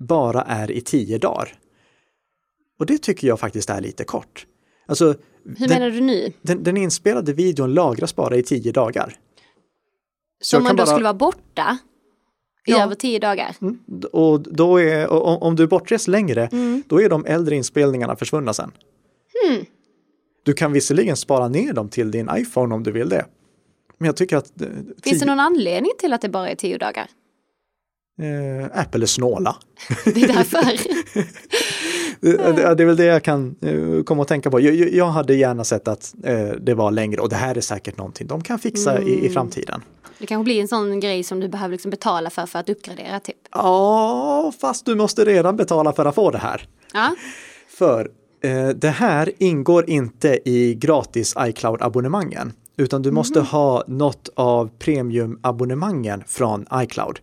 bara 0.00 0.42
är 0.42 0.70
i 0.70 0.80
tio 0.80 1.18
dagar. 1.18 1.54
Och 2.78 2.86
det 2.86 2.98
tycker 2.98 3.28
jag 3.28 3.40
faktiskt 3.40 3.70
är 3.70 3.80
lite 3.80 4.04
kort. 4.04 4.46
Alltså, 4.86 5.14
Hur 5.44 5.54
den, 5.68 5.68
menar 5.68 5.90
du 5.90 6.00
nu? 6.00 6.32
den, 6.42 6.62
den 6.62 6.76
inspelade 6.76 7.32
videon 7.32 7.74
lagras 7.74 8.16
bara 8.16 8.36
i 8.36 8.42
tio 8.42 8.72
dagar. 8.72 9.14
Så 10.42 10.56
om 10.56 10.62
man 10.62 10.76
då 10.76 10.80
bara- 10.84 10.86
skulle 10.86 11.04
vara 11.04 11.14
borta 11.14 11.78
i 12.66 12.70
Ja. 12.70 12.82
över 12.84 12.94
tio 12.94 13.18
dagar? 13.18 13.56
Mm, 13.60 13.78
Och 14.12 14.40
då 14.40 14.80
är, 14.80 15.08
och 15.08 15.42
om- 15.42 15.56
du 15.56 15.62
är 15.62 15.66
bortrest 15.66 16.08
längre, 16.08 16.46
Mm. 16.52 16.82
då 16.86 17.00
är 17.02 17.08
de 17.08 17.24
äldre 17.26 17.56
inspelningarna 17.56 18.16
försvunna 18.16 18.54
sen. 18.54 18.72
Hmm. 19.46 19.64
Du 20.44 20.52
kan 20.52 20.72
visserligen 20.72 21.16
spara 21.16 21.48
ner 21.48 21.72
dem 21.72 21.88
till 21.88 22.10
din 22.10 22.30
iPhone 22.36 22.74
om 22.74 22.82
du 22.82 22.92
vill 22.92 23.08
det. 23.08 23.26
Men 23.98 24.06
jag 24.06 24.16
tycker 24.16 24.36
att 24.36 24.60
eh, 24.60 24.68
Finns 25.04 25.20
det 25.20 25.26
någon 25.26 25.40
anledning 25.40 25.92
till 25.98 26.12
att 26.12 26.20
det 26.20 26.28
bara 26.28 26.50
är 26.50 26.54
tio 26.54 26.78
dagar? 26.78 27.06
Eh, 28.20 28.80
Apple 28.80 29.04
är 29.04 29.06
snåla. 29.06 29.56
Det 30.04 30.22
är 30.22 30.28
därför. 30.28 30.60
Det, 32.20 32.36
det, 32.76 32.82
är 32.82 32.86
väl 32.86 32.96
det 32.96 33.04
jag 33.04 33.22
kan 33.22 33.56
eh, 33.62 34.02
komma 34.04 34.22
att 34.22 34.28
tänka 34.28 34.50
på. 34.50 34.60
Jag, 34.60 34.74
jag- 34.94 35.06
hade 35.06 35.34
gärna 35.34 35.64
sett 35.64 35.88
att 35.88 36.14
eh, 36.24 36.48
det 36.60 36.74
var 36.74 36.90
längre 36.90 37.20
och 37.20 37.28
det 37.28 37.36
här 37.36 37.56
är 37.56 37.60
säkert 37.60 37.96
någonting 37.98 38.26
de 38.26 38.42
kan 38.42 38.58
fixa 38.58 39.00
i, 39.02 39.10
i 39.12 39.18
Mm. 39.20 39.32
framtiden. 39.32 39.82
Det 40.18 40.26
kanske 40.26 40.44
blir 40.44 40.60
en 40.60 40.68
sån 40.68 41.00
grej 41.00 41.22
som 41.22 41.40
du 41.40 41.48
behöver 41.48 41.72
liksom 41.72 41.90
betala 41.90 42.30
för 42.30 42.46
för 42.46 42.58
att 42.58 42.68
uppgradera 42.68 43.20
typ. 43.20 43.36
Ja, 43.52 44.52
fast 44.60 44.86
du 44.86 44.94
måste 44.94 45.24
redan 45.24 45.56
betala 45.56 45.92
för 45.92 46.04
att 46.04 46.14
få 46.14 46.30
det 46.30 46.38
här. 46.38 46.68
Ja, 46.92 47.14
För 47.78 48.10
eh, 48.44 48.68
det 48.68 48.88
här 48.90 49.32
ingår 49.38 49.90
inte 49.90 50.38
i 50.50 50.74
gratis 50.74 51.34
iCloud-abonnemangen, 51.38 52.52
utan 52.76 53.02
du 53.02 53.10
måste 53.10 53.40
ha 53.40 53.84
något 53.86 54.28
av 54.34 54.70
premiumabonnemangen 54.78 56.22
från 56.26 56.66
iCloud. 56.74 57.18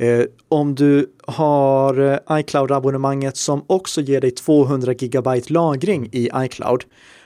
Eh, 0.00 0.24
om 0.48 0.74
du 0.74 1.12
har 1.26 1.98
eh, 1.98 2.38
iCloud-abonnemanget 2.38 3.36
som 3.36 3.64
också 3.66 4.00
ger 4.00 4.20
dig 4.20 4.30
200 4.30 4.92
gigabyte 4.92 5.52
lagring 5.52 6.08
i 6.12 6.30
iCloud, 6.34 6.84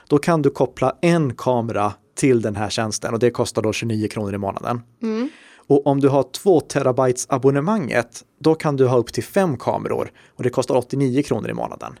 då 0.09 0.17
kan 0.17 0.41
du 0.41 0.49
koppla 0.49 0.95
en 1.01 1.35
kamera 1.35 1.93
till 2.17 2.41
den 2.41 2.55
här 2.55 2.69
tjänsten 2.69 3.13
och 3.13 3.19
det 3.19 3.31
kostar 3.31 3.61
då 3.61 3.73
29 3.73 4.07
kronor 4.07 4.33
i 4.33 4.37
månaden. 4.37 4.81
Mm. 5.03 5.29
Och 5.67 5.87
om 5.87 5.99
du 5.99 6.09
har 6.09 6.23
2 6.23 6.59
terabytes 6.59 7.25
abonnemanget, 7.29 8.23
då 8.39 8.55
kan 8.55 8.75
du 8.75 8.87
ha 8.87 8.97
upp 8.97 9.13
till 9.13 9.23
fem 9.23 9.57
kameror 9.57 10.11
och 10.35 10.43
det 10.43 10.49
kostar 10.49 10.75
89 10.75 11.23
kronor 11.23 11.49
i 11.49 11.53
månaden. 11.53 11.99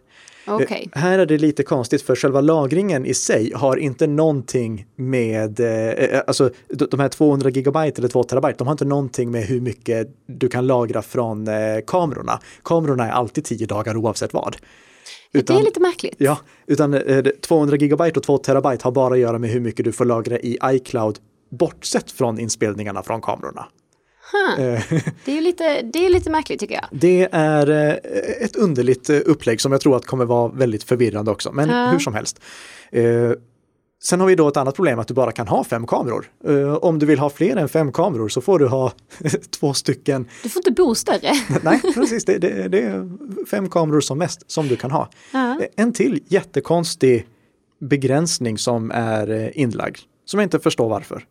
Eh, 0.61 0.67
Här 0.91 1.19
är 1.19 1.25
det 1.25 1.37
lite 1.37 1.63
konstigt 1.63 2.01
för 2.01 2.15
själva 2.15 2.41
lagringen 2.41 3.05
i 3.05 3.13
sig 3.13 3.51
har 3.55 3.77
inte 3.77 4.07
någonting 4.07 4.85
med, 4.95 5.59
eh, 5.59 6.21
alltså 6.27 6.49
de 6.89 6.99
här 6.99 7.09
200 7.09 7.49
gigabyte 7.49 8.01
eller 8.01 8.09
2 8.09 8.23
terabyte, 8.23 8.55
de 8.57 8.67
har 8.67 8.71
inte 8.71 8.85
någonting 8.85 9.31
med 9.31 9.43
hur 9.43 9.61
mycket 9.61 10.07
du 10.27 10.47
kan 10.47 10.67
lagra 10.67 11.01
från 11.01 11.47
eh, 11.47 11.53
kamerorna. 11.87 12.39
Kamerorna 12.63 13.07
är 13.07 13.11
alltid 13.11 13.45
10 13.45 13.65
dagar 13.65 13.97
oavsett 13.97 14.33
vad. 14.33 14.57
det 15.31 15.49
är 15.49 15.63
lite 15.63 15.79
märkligt. 15.79 16.15
Ja, 16.17 16.37
utan 16.67 16.93
eh, 16.93 17.17
det- 17.23 17.41
200 17.41 17.77
gigabyte 17.77 18.19
och 18.19 18.23
2 18.23 18.37
terabyte 18.37 18.83
har 18.83 18.91
bara 18.91 19.13
att 19.13 19.19
göra 19.19 19.39
med 19.39 19.49
hur 19.49 19.59
mycket 19.59 19.85
du 19.85 19.91
får 19.91 20.05
lagra 20.05 20.39
i 20.39 20.57
iCloud 20.65 21.19
bortsett 21.51 22.11
från 22.11 22.39
inspelningarna 22.39 23.03
från 23.03 23.21
kamerorna. 23.21 23.65
Eh, 24.57 24.81
Det 25.25 25.31
är 25.31 25.35
ju 25.35 25.41
lite, 25.41 25.81
det 25.81 26.05
är 26.05 26.09
lite 26.09 26.29
märkligt 26.29 26.59
tycker 26.59 26.75
jag. 26.75 26.85
Det 26.91 27.29
är 27.31 27.69
eh, 27.69 27.93
ett 28.45 28.55
underligt 28.55 29.09
eh, 29.09 29.19
upplägg 29.25 29.61
som 29.61 29.71
jag 29.71 29.81
tror 29.81 29.95
att 29.95 30.05
kommer 30.05 30.25
vara 30.25 30.47
väldigt 30.51 30.83
förvirrande 30.83 31.31
också, 31.31 31.51
men 31.51 31.69
Ja. 31.69 31.87
hur 31.91 31.99
som 31.99 32.13
helst. 32.13 32.39
Sen 34.03 34.19
har 34.19 34.27
vi 34.27 34.35
då 34.35 34.47
ett 34.47 34.57
annat 34.57 34.75
problem 34.75 34.99
att 34.99 35.07
du 35.07 35.13
bara 35.13 35.31
kan 35.31 35.47
ha 35.47 35.63
fem 35.63 35.87
kameror. 35.87 36.25
Om 36.81 36.99
du 36.99 37.05
vill 37.05 37.19
ha 37.19 37.29
fler 37.29 37.55
än 37.55 37.69
fem 37.69 37.91
kameror 37.91 38.29
så 38.29 38.41
får 38.41 38.59
du 38.59 38.67
ha 38.67 38.91
två 39.59 39.73
stycken. 39.73 40.27
Du 40.43 40.49
får 40.49 40.59
inte 40.59 40.71
bo 40.71 40.95
större. 40.95 41.31
Nej, 41.63 41.81
precis, 41.93 42.25
det, 42.25 42.37
det, 42.37 42.67
det 42.67 42.81
är 42.81 43.09
fem 43.45 43.69
kameror 43.69 44.01
som 44.01 44.17
mest 44.17 44.51
som 44.51 44.67
du 44.67 44.75
kan 44.75 44.91
ha. 44.91 45.09
Eh, 45.33 45.55
En 45.75 45.93
till 45.93 46.23
jättekonstig 46.27 47.27
begränsning 47.81 48.57
som 48.57 48.91
är 48.91 49.57
inlagd, 49.57 49.97
som 50.25 50.39
jag 50.39 50.45
inte 50.45 50.59
förstår 50.59 50.89
varför. 50.89 51.25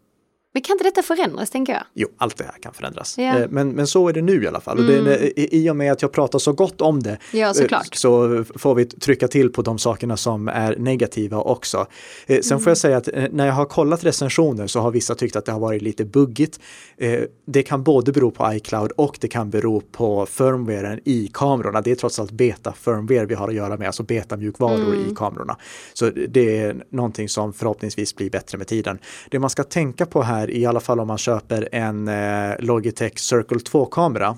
Men 0.54 0.62
kan 0.62 0.74
inte 0.74 0.84
detta 0.84 1.02
förändras 1.02 1.50
tänker 1.50 1.72
jag? 1.72 1.82
Jo, 1.94 2.08
allt 2.16 2.36
det 2.36 2.44
här 2.44 2.58
kan 2.62 2.74
förändras. 2.74 3.18
Mm. 3.18 3.42
Eh, 3.42 3.48
Men, 3.50 3.68
men 3.70 3.86
så 3.86 4.08
är 4.08 4.12
det 4.12 4.22
nu 4.22 4.42
i 4.42 4.46
alla 4.46 4.60
fall. 4.60 4.78
Och 4.78 4.84
det, 4.84 5.54
i, 5.54 5.70
och 5.70 5.76
med 5.76 5.92
att 5.92 6.02
jag 6.02 6.12
pratar 6.12 6.38
så 6.38 6.52
gott 6.52 6.80
om 6.80 7.02
det 7.02 7.18
Ja, 7.32 7.48
eh, 7.60 7.80
så 7.92 8.44
får 8.56 8.74
vi 8.74 8.84
trycka 8.84 9.28
till 9.28 9.52
på 9.52 9.62
de 9.62 9.78
sakerna 9.78 10.16
som 10.16 10.48
är 10.48 10.76
negativa 10.76 11.38
också. 11.38 11.86
Eh, 12.26 12.40
Sen 12.40 12.52
Mm. 12.52 12.62
får 12.64 12.70
jag 12.70 12.78
säga 12.78 12.96
att 12.96 13.08
eh, 13.08 13.24
när 13.32 13.46
jag 13.46 13.54
har 13.54 13.64
kollat 13.66 14.04
recensioner 14.04 14.66
så 14.66 14.80
har 14.80 14.90
vissa 14.90 15.14
tyckt 15.14 15.36
att 15.36 15.44
det 15.44 15.52
har 15.52 15.60
varit 15.60 15.82
lite 15.82 16.04
buggigt. 16.04 16.60
Det 17.46 17.62
kan 17.62 17.82
både 17.82 18.12
bero 18.12 18.30
på 18.30 18.52
iCloud 18.54 18.90
och 18.92 19.18
det 19.20 19.28
kan 19.28 19.50
bero 19.50 19.80
på 19.80 20.26
firmwaren 20.26 21.00
i 21.04 21.30
kamerorna. 21.34 21.80
Det 21.80 21.90
är 21.90 21.94
trots 21.94 22.18
allt 22.18 22.30
beta 22.30 22.72
firmware 22.72 23.26
vi 23.26 23.34
har 23.34 23.48
att 23.48 23.54
göra 23.54 23.76
med, 23.76 23.86
alltså 23.86 24.02
beta 24.02 24.36
mjukvaror 24.36 24.74
Mm. 24.94 25.10
i 25.10 25.14
kamerorna. 25.14 25.56
Så 25.92 26.10
det 26.28 26.58
är 26.58 26.84
någonting 26.90 27.28
som 27.28 27.52
förhoppningsvis 27.52 28.16
blir 28.16 28.30
bättre 28.30 28.58
med 28.58 28.66
tiden. 28.66 28.98
Det 29.30 29.38
man 29.38 29.50
ska 29.50 29.64
tänka 29.64 30.06
på 30.06 30.22
här, 30.22 30.43
i 30.50 30.66
alla 30.66 30.80
fall 30.80 31.00
om 31.00 31.08
man 31.08 31.18
köper 31.18 31.68
en 31.72 32.08
eh, 32.08 32.54
Logitech 32.58 33.18
Circle 33.18 33.58
2-kamera, 33.58 34.36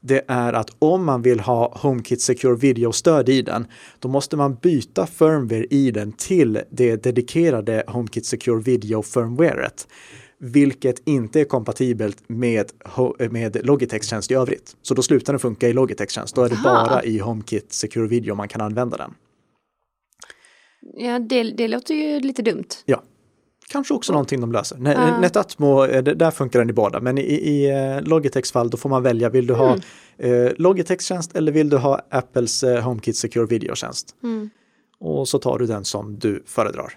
det 0.00 0.24
är 0.28 0.52
att 0.52 0.70
om 0.78 1.04
man 1.04 1.22
vill 1.22 1.40
ha 1.40 1.78
HomeKit 1.78 2.20
Secure 2.20 2.56
Video-stöd 2.56 3.28
i 3.28 3.42
den, 3.42 3.66
då 3.98 4.08
måste 4.08 4.36
man 4.36 4.54
byta 4.54 5.06
firmware 5.06 5.64
i 5.64 5.90
den 5.90 6.12
till 6.12 6.60
det 6.70 7.02
dedikerade 7.02 7.84
HomeKit 7.86 8.26
Secure 8.26 8.60
Video-firmwaret. 8.62 9.88
Vilket 10.38 11.02
inte 11.08 11.40
är 11.40 11.44
kompatibelt 11.44 12.28
med, 12.28 12.70
med 13.30 13.66
Logitechs 13.66 14.08
tjänst 14.08 14.30
i 14.30 14.34
övrigt. 14.34 14.76
Så 14.82 14.94
då 14.94 15.02
slutar 15.02 15.32
den 15.32 15.40
funka 15.40 15.68
i 15.68 15.72
Logitechs 15.72 16.14
tjänst. 16.14 16.34
Då 16.34 16.42
är 16.42 16.48
det 16.48 16.54
Aha. 16.54 16.88
bara 16.88 17.04
i 17.04 17.18
HomeKit 17.18 17.72
Secure 17.72 18.08
Video 18.08 18.34
man 18.34 18.48
kan 18.48 18.60
använda 18.60 18.96
den. 18.96 19.14
Ja, 20.96 21.18
det, 21.18 21.42
det 21.42 21.68
låter 21.68 21.94
ju 21.94 22.20
lite 22.20 22.42
dumt. 22.42 22.68
Ja, 22.84 23.02
kanske 23.72 23.94
också 23.94 24.12
någonting 24.12 24.40
de 24.40 24.52
löser. 24.52 24.76
Ne-. 24.76 25.20
Netatmo, 25.20 25.84
eh, 25.84 26.02
där 26.02 26.30
funkar 26.30 26.58
den 26.58 26.70
i 26.70 26.72
båda, 26.72 27.00
men 27.00 27.18
i, 27.18 27.22
i 27.22 27.70
eh, 27.70 28.02
Logitechs 28.02 28.52
fall 28.52 28.70
då 28.70 28.76
får 28.76 28.88
man 28.88 29.02
välja, 29.02 29.28
vill 29.30 29.46
du 29.46 29.54
ha 29.54 29.76
Mm. 30.18 30.46
eh, 30.46 30.52
Logitechs 30.56 31.04
tjänst 31.06 31.36
eller 31.36 31.52
vill 31.52 31.68
du 31.70 31.76
ha 31.76 32.00
Apples 32.10 32.62
eh, 32.62 32.82
HomeKit 32.82 33.16
Secure 33.16 33.46
Video-tjänst? 33.46 34.14
Mm. 34.22 34.50
Och 35.00 35.28
så 35.28 35.38
tar 35.38 35.58
du 35.58 35.66
den 35.66 35.84
som 35.84 36.18
du 36.18 36.42
föredrar. 36.46 36.92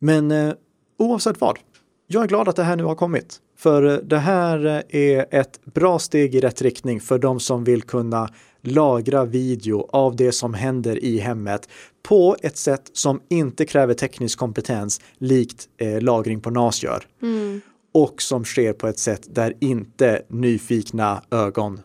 Men 0.00 0.30
eh, 0.30 0.52
oavsett 0.98 1.40
vad, 1.40 1.58
jag 2.06 2.22
är 2.24 2.28
glad 2.28 2.48
att 2.48 2.56
det 2.56 2.62
här 2.62 2.76
nu 2.76 2.84
har 2.84 2.94
kommit. 2.94 3.40
För 3.58 3.82
det 4.02 4.18
här 4.18 4.82
är 4.88 5.26
ett 5.30 5.64
bra 5.64 5.98
steg 5.98 6.34
i 6.34 6.40
rätt 6.40 6.62
riktning 6.62 7.00
för 7.00 7.18
de 7.18 7.40
som 7.40 7.64
vill 7.64 7.82
kunna 7.82 8.28
lagra 8.66 9.24
video 9.24 9.88
av 9.92 10.16
det 10.16 10.32
som 10.32 10.54
händer 10.54 11.04
i 11.04 11.18
hemmet 11.18 11.68
på 12.02 12.36
ett 12.42 12.56
sätt 12.56 12.90
som 12.92 13.20
inte 13.28 13.64
kräver 13.64 13.94
teknisk 13.94 14.38
kompetens 14.38 15.00
likt 15.18 15.68
eh, 15.76 16.00
lagring 16.00 16.40
på 16.40 16.50
NAS 16.50 16.82
gör. 16.82 17.04
Mm. 17.22 17.60
Och 17.94 18.22
som 18.22 18.44
sker 18.44 18.72
på 18.72 18.86
ett 18.86 18.98
sätt 18.98 19.26
där 19.30 19.54
inte 19.60 20.22
nyfikna 20.28 21.22
ögon 21.30 21.80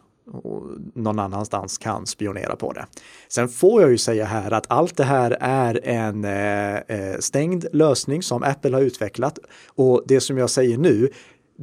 någon 0.96 1.20
annanstans 1.20 1.78
kan 1.78 2.06
spionera 2.06 2.56
på 2.56 2.74
det. 2.74 2.86
Sen 3.28 3.50
får 3.50 3.82
jag 3.82 3.92
ju 3.92 3.98
säga 3.98 4.26
här 4.26 4.52
att 4.52 4.66
allt 4.70 4.98
det 4.98 5.04
här 5.04 5.38
är 5.42 5.88
en 5.88 6.26
eh, 6.26 6.76
eh, 6.76 7.18
stängd 7.20 7.66
lösning 7.74 8.24
som 8.24 8.44
Apple 8.44 8.76
har 8.76 8.82
utvecklat 8.82 9.40
och 9.68 10.04
det 10.08 10.22
som 10.22 10.38
jag 10.38 10.50
säger 10.50 10.78
nu 10.78 11.10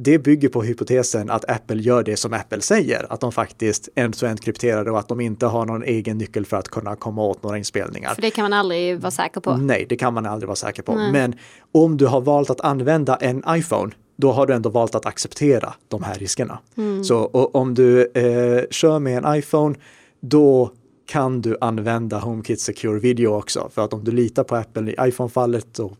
det 0.01 0.19
bygger 0.19 0.49
på 0.49 0.63
hypotesen 0.63 1.29
att 1.29 1.49
Apple 1.49 1.81
gör 1.81 2.03
det 2.03 2.17
som 2.17 2.33
Apple 2.33 2.61
säger, 2.61 3.05
att 3.09 3.19
de 3.19 3.31
faktiskt 3.31 3.89
end-to-end 3.95 4.41
krypterar 4.41 4.89
och 4.89 4.99
att 4.99 5.07
de 5.07 5.19
inte 5.21 5.45
har 5.45 5.65
någon 5.65 5.83
egen 5.83 6.17
nyckel 6.17 6.45
för 6.45 6.57
att 6.57 6.67
kunna 6.67 6.95
komma 6.95 7.23
åt 7.23 7.43
några 7.43 7.57
inspelningar. 7.57 8.13
För 8.13 8.21
det 8.21 8.31
kan 8.31 8.43
man 8.43 8.53
aldrig 8.53 8.99
vara 8.99 9.11
säker 9.11 9.41
på. 9.41 9.57
Nej, 9.57 9.85
det 9.89 9.95
kan 9.95 10.13
man 10.13 10.25
aldrig 10.25 10.47
vara 10.47 10.55
säker 10.55 10.83
på. 10.83 10.95
Nej. 10.95 11.11
Men 11.11 11.35
om 11.71 11.97
du 11.97 12.05
har 12.05 12.21
valt 12.21 12.49
att 12.49 12.61
använda 12.61 13.15
en 13.15 13.43
iPhone, 13.49 13.91
då 14.15 14.31
har 14.31 14.47
du 14.47 14.53
ändå 14.53 14.69
valt 14.69 14.95
att 14.95 15.05
acceptera 15.05 15.73
de 15.87 16.03
här 16.03 16.15
riskerna. 16.15 16.59
Mm. 16.77 17.03
Så 17.03 17.25
om 17.53 17.73
du 17.73 18.01
eh, 18.01 18.63
kör 18.69 18.99
med 18.99 19.23
en 19.23 19.35
iPhone, 19.35 19.75
då 20.19 20.71
kan 21.07 21.41
du 21.41 21.57
använda 21.61 22.19
HomeKit 22.19 22.61
Secure 22.61 22.99
Video 22.99 23.29
också. 23.29 23.69
För 23.73 23.85
att 23.85 23.93
om 23.93 24.03
du 24.03 24.11
litar 24.11 24.43
på 24.43 24.55
Apple 24.55 24.91
i 24.91 24.95
iPhone-fallet 24.99 25.67
så 25.73 25.95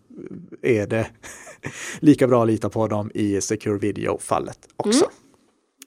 är 0.61 0.87
det 0.87 1.07
lika 1.99 2.27
bra 2.27 2.41
att 2.41 2.47
lita 2.47 2.69
på 2.69 2.87
dem 2.87 3.11
i 3.13 3.41
Secure 3.41 3.77
Video-fallet 3.77 4.59
också. 4.75 5.05
Mm. 5.05 5.15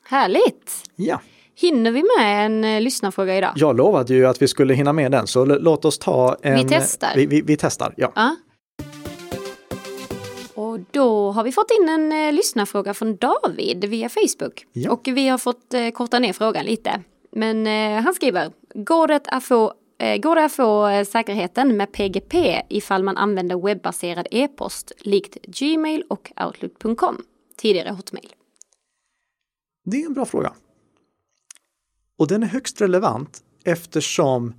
Härligt! 0.04 0.72
Ja, 0.96 1.20
Hinner 1.54 1.90
vi 1.90 2.02
med 2.18 2.46
en 2.46 2.64
eh, 2.64 2.80
lyssnarfråga 2.80 3.38
idag? 3.38 3.52
jag 3.56 3.76
lovade 3.76 4.14
ju 4.14 4.26
att 4.26 4.42
vi 4.42 4.48
skulle 4.48 4.74
hinna 4.74 4.92
med 4.92 5.12
den, 5.12 5.26
så 5.26 5.44
låt 5.44 5.84
oss 5.84 5.98
ta 5.98 6.36
en... 6.42 6.54
Vi 6.54 6.64
testar. 6.68 7.12
Vi, 7.16 7.26
vi, 7.26 7.42
vi 7.42 7.56
testar, 7.56 7.94
ja. 7.96 8.12
Ja. 8.14 8.36
Och 10.54 10.78
då 10.90 11.30
har 11.30 11.44
vi 11.44 11.52
fått 11.52 11.70
in 11.80 11.88
en 11.88 12.12
eh, 12.12 12.32
lyssnarfråga 12.32 12.94
från 12.94 13.16
David 13.16 13.84
via 13.84 14.08
Facebook. 14.08 14.66
Ja. 14.72 14.90
Och 14.90 15.08
vi 15.12 15.28
har 15.28 15.38
fått 15.38 15.74
eh, 15.74 15.90
korta 15.90 16.18
ner 16.18 16.32
frågan 16.32 16.64
lite. 16.64 17.02
Men 17.32 17.66
eh, 17.66 18.02
han 18.02 18.14
skriver, 18.14 18.52
går 18.74 19.06
det 19.06 19.20
att 19.24 19.44
få, 19.44 19.64
eh, 19.64 19.72
går 20.02 20.34
det 20.34 20.44
att 20.44 20.52
få 20.52 20.86
eh, 20.86 21.04
säkerheten 21.04 21.76
med 21.76 21.92
PGP 21.92 22.62
ifall 22.68 23.02
man 23.02 23.16
använder 23.16 23.56
webbaserad 23.56 24.26
e-post 24.30 24.92
likt 24.98 25.36
Gmail 25.42 26.04
och 26.08 26.32
Outlook.com, 26.46 27.22
tidigare 27.56 27.90
Hotmail? 27.90 28.34
Det 29.84 30.02
är 30.02 30.06
en 30.06 30.14
bra 30.14 30.24
fråga. 30.24 30.52
Och 32.18 32.28
den 32.28 32.42
är 32.42 32.46
högst 32.46 32.80
relevant 32.80 33.40
eftersom 33.64 34.54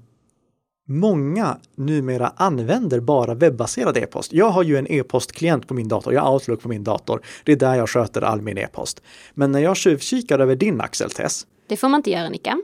många 0.88 1.58
numera 1.76 2.34
använder 2.36 3.00
bara 3.00 3.34
webbaserad 3.34 3.98
e-post. 3.98 4.34
Jag 4.34 4.50
har 4.50 4.64
ju 4.64 4.78
en 4.78 4.92
e-postklient 4.92 5.68
på 5.68 5.74
min 5.74 5.88
dator, 5.88 6.14
jag 6.14 6.22
har 6.22 6.34
Outlook 6.34 6.62
på 6.62 6.70
min 6.70 6.84
dator. 6.84 7.22
Det 7.44 7.52
är 7.52 7.56
där 7.56 7.76
jag 7.76 7.90
sköter 7.90 8.22
all 8.22 8.42
min 8.42 8.58
e-post. 8.58 9.02
Men 9.34 9.52
när 9.52 9.60
jag 9.60 9.78
tjuvkikar 9.78 10.40
över 10.40 10.56
din 10.56 10.82
Axel 10.82 11.10
Tess, 11.12 11.48
Det 11.68 11.78
får 11.78 11.90
man 11.90 12.00
inte 12.00 12.12
göra 12.12 12.30
Nicka. 12.30 12.58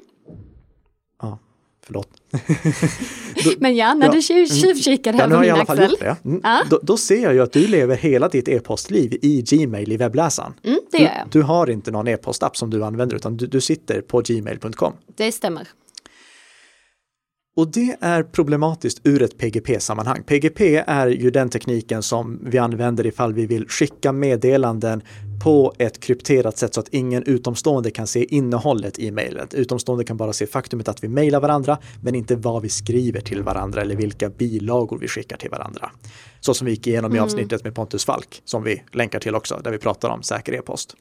Förlåt. 1.89 2.07
Men 3.59 3.75
ja, 3.75 3.93
när 3.93 4.09
du 4.11 4.17
tjuv- 4.19 4.61
tjuvkikade 4.61 5.17
Ja, 5.17 5.23
här 5.23 5.35
på 5.35 5.39
min 5.41 5.51
alla 5.51 5.65
fall 5.65 5.79
Axel. 5.79 5.91
gjort 5.91 5.99
det. 5.99 6.15
Mm. 6.29 6.41
Ja. 6.43 6.61
Då, 6.69 6.79
då 6.83 6.97
ser 6.97 7.23
jag 7.23 7.33
ju 7.33 7.41
att 7.41 7.53
du 7.53 7.67
lever 7.67 7.95
hela 7.95 8.27
ditt 8.29 8.47
e-postliv 8.47 9.13
i 9.21 9.41
Gmail 9.41 9.91
i 9.91 9.97
webbläsaren. 9.97 10.53
Mm, 10.63 10.79
det 10.91 10.97
Du, 10.97 11.03
gör 11.03 11.11
jag. 11.11 11.27
du 11.31 11.41
har 11.41 11.69
inte 11.69 11.91
någon 11.91 12.07
e-postapp 12.07 12.57
som 12.57 12.69
du 12.69 12.83
använder 12.83 13.15
utan 13.15 13.37
du, 13.37 13.47
du 13.47 13.61
sitter 13.61 14.01
på 14.01 14.21
gmail.com. 14.21 14.93
Det 15.17 15.31
stämmer. 15.31 15.67
Och 17.59 17.71
det 17.71 17.97
är 17.99 18.23
problematiskt 18.23 19.01
ur 19.03 19.21
ett 19.21 19.37
PGP-sammanhang. 19.37 20.23
PGP 20.23 20.83
är 20.87 21.07
ju 21.07 21.31
den 21.31 21.49
tekniken 21.49 22.03
som 22.03 22.39
vi 22.45 22.57
använder 22.57 23.05
ifall 23.05 23.33
vi 23.33 23.45
vill 23.45 23.67
skicka 23.67 24.11
meddelanden 24.11 25.01
på 25.43 25.73
ett 25.77 25.99
krypterat 25.99 26.57
sätt 26.57 26.73
så 26.73 26.79
att 26.79 26.87
ingen 26.89 27.23
utomstående 27.23 27.91
kan 27.91 28.07
se 28.07 28.35
innehållet 28.35 28.99
i 28.99 29.11
mejlet. 29.11 29.53
Utomstående 29.53 30.03
kan 30.03 30.17
bara 30.17 30.33
se 30.33 30.47
faktumet 30.47 30.87
att 30.87 31.03
vi 31.03 31.07
mejlar 31.07 31.39
varandra, 31.39 31.77
men 32.03 32.15
inte 32.15 32.35
vad 32.35 32.61
vi 32.61 32.69
skriver 32.69 33.21
till 33.21 33.43
varandra 33.43 33.81
eller 33.81 33.95
vilka 33.95 34.29
bilagor 34.29 34.97
vi 34.97 35.07
skickar 35.07 35.37
till 35.37 35.49
varandra. 35.49 35.91
Så 36.39 36.53
som 36.53 36.65
vi 36.65 36.71
gick 36.71 36.87
igenom 36.87 37.11
i 37.11 37.17
mm. 37.17 37.23
avsnittet 37.23 37.63
med 37.63 37.75
Pontus 37.75 38.05
Falk, 38.05 38.41
som 38.45 38.63
vi 38.63 38.83
länkar 38.91 39.19
till 39.19 39.35
också, 39.35 39.61
där 39.63 39.71
vi 39.71 39.77
pratar 39.77 40.09
om 40.09 40.23
säker 40.23 40.53
e-post. 40.53 40.95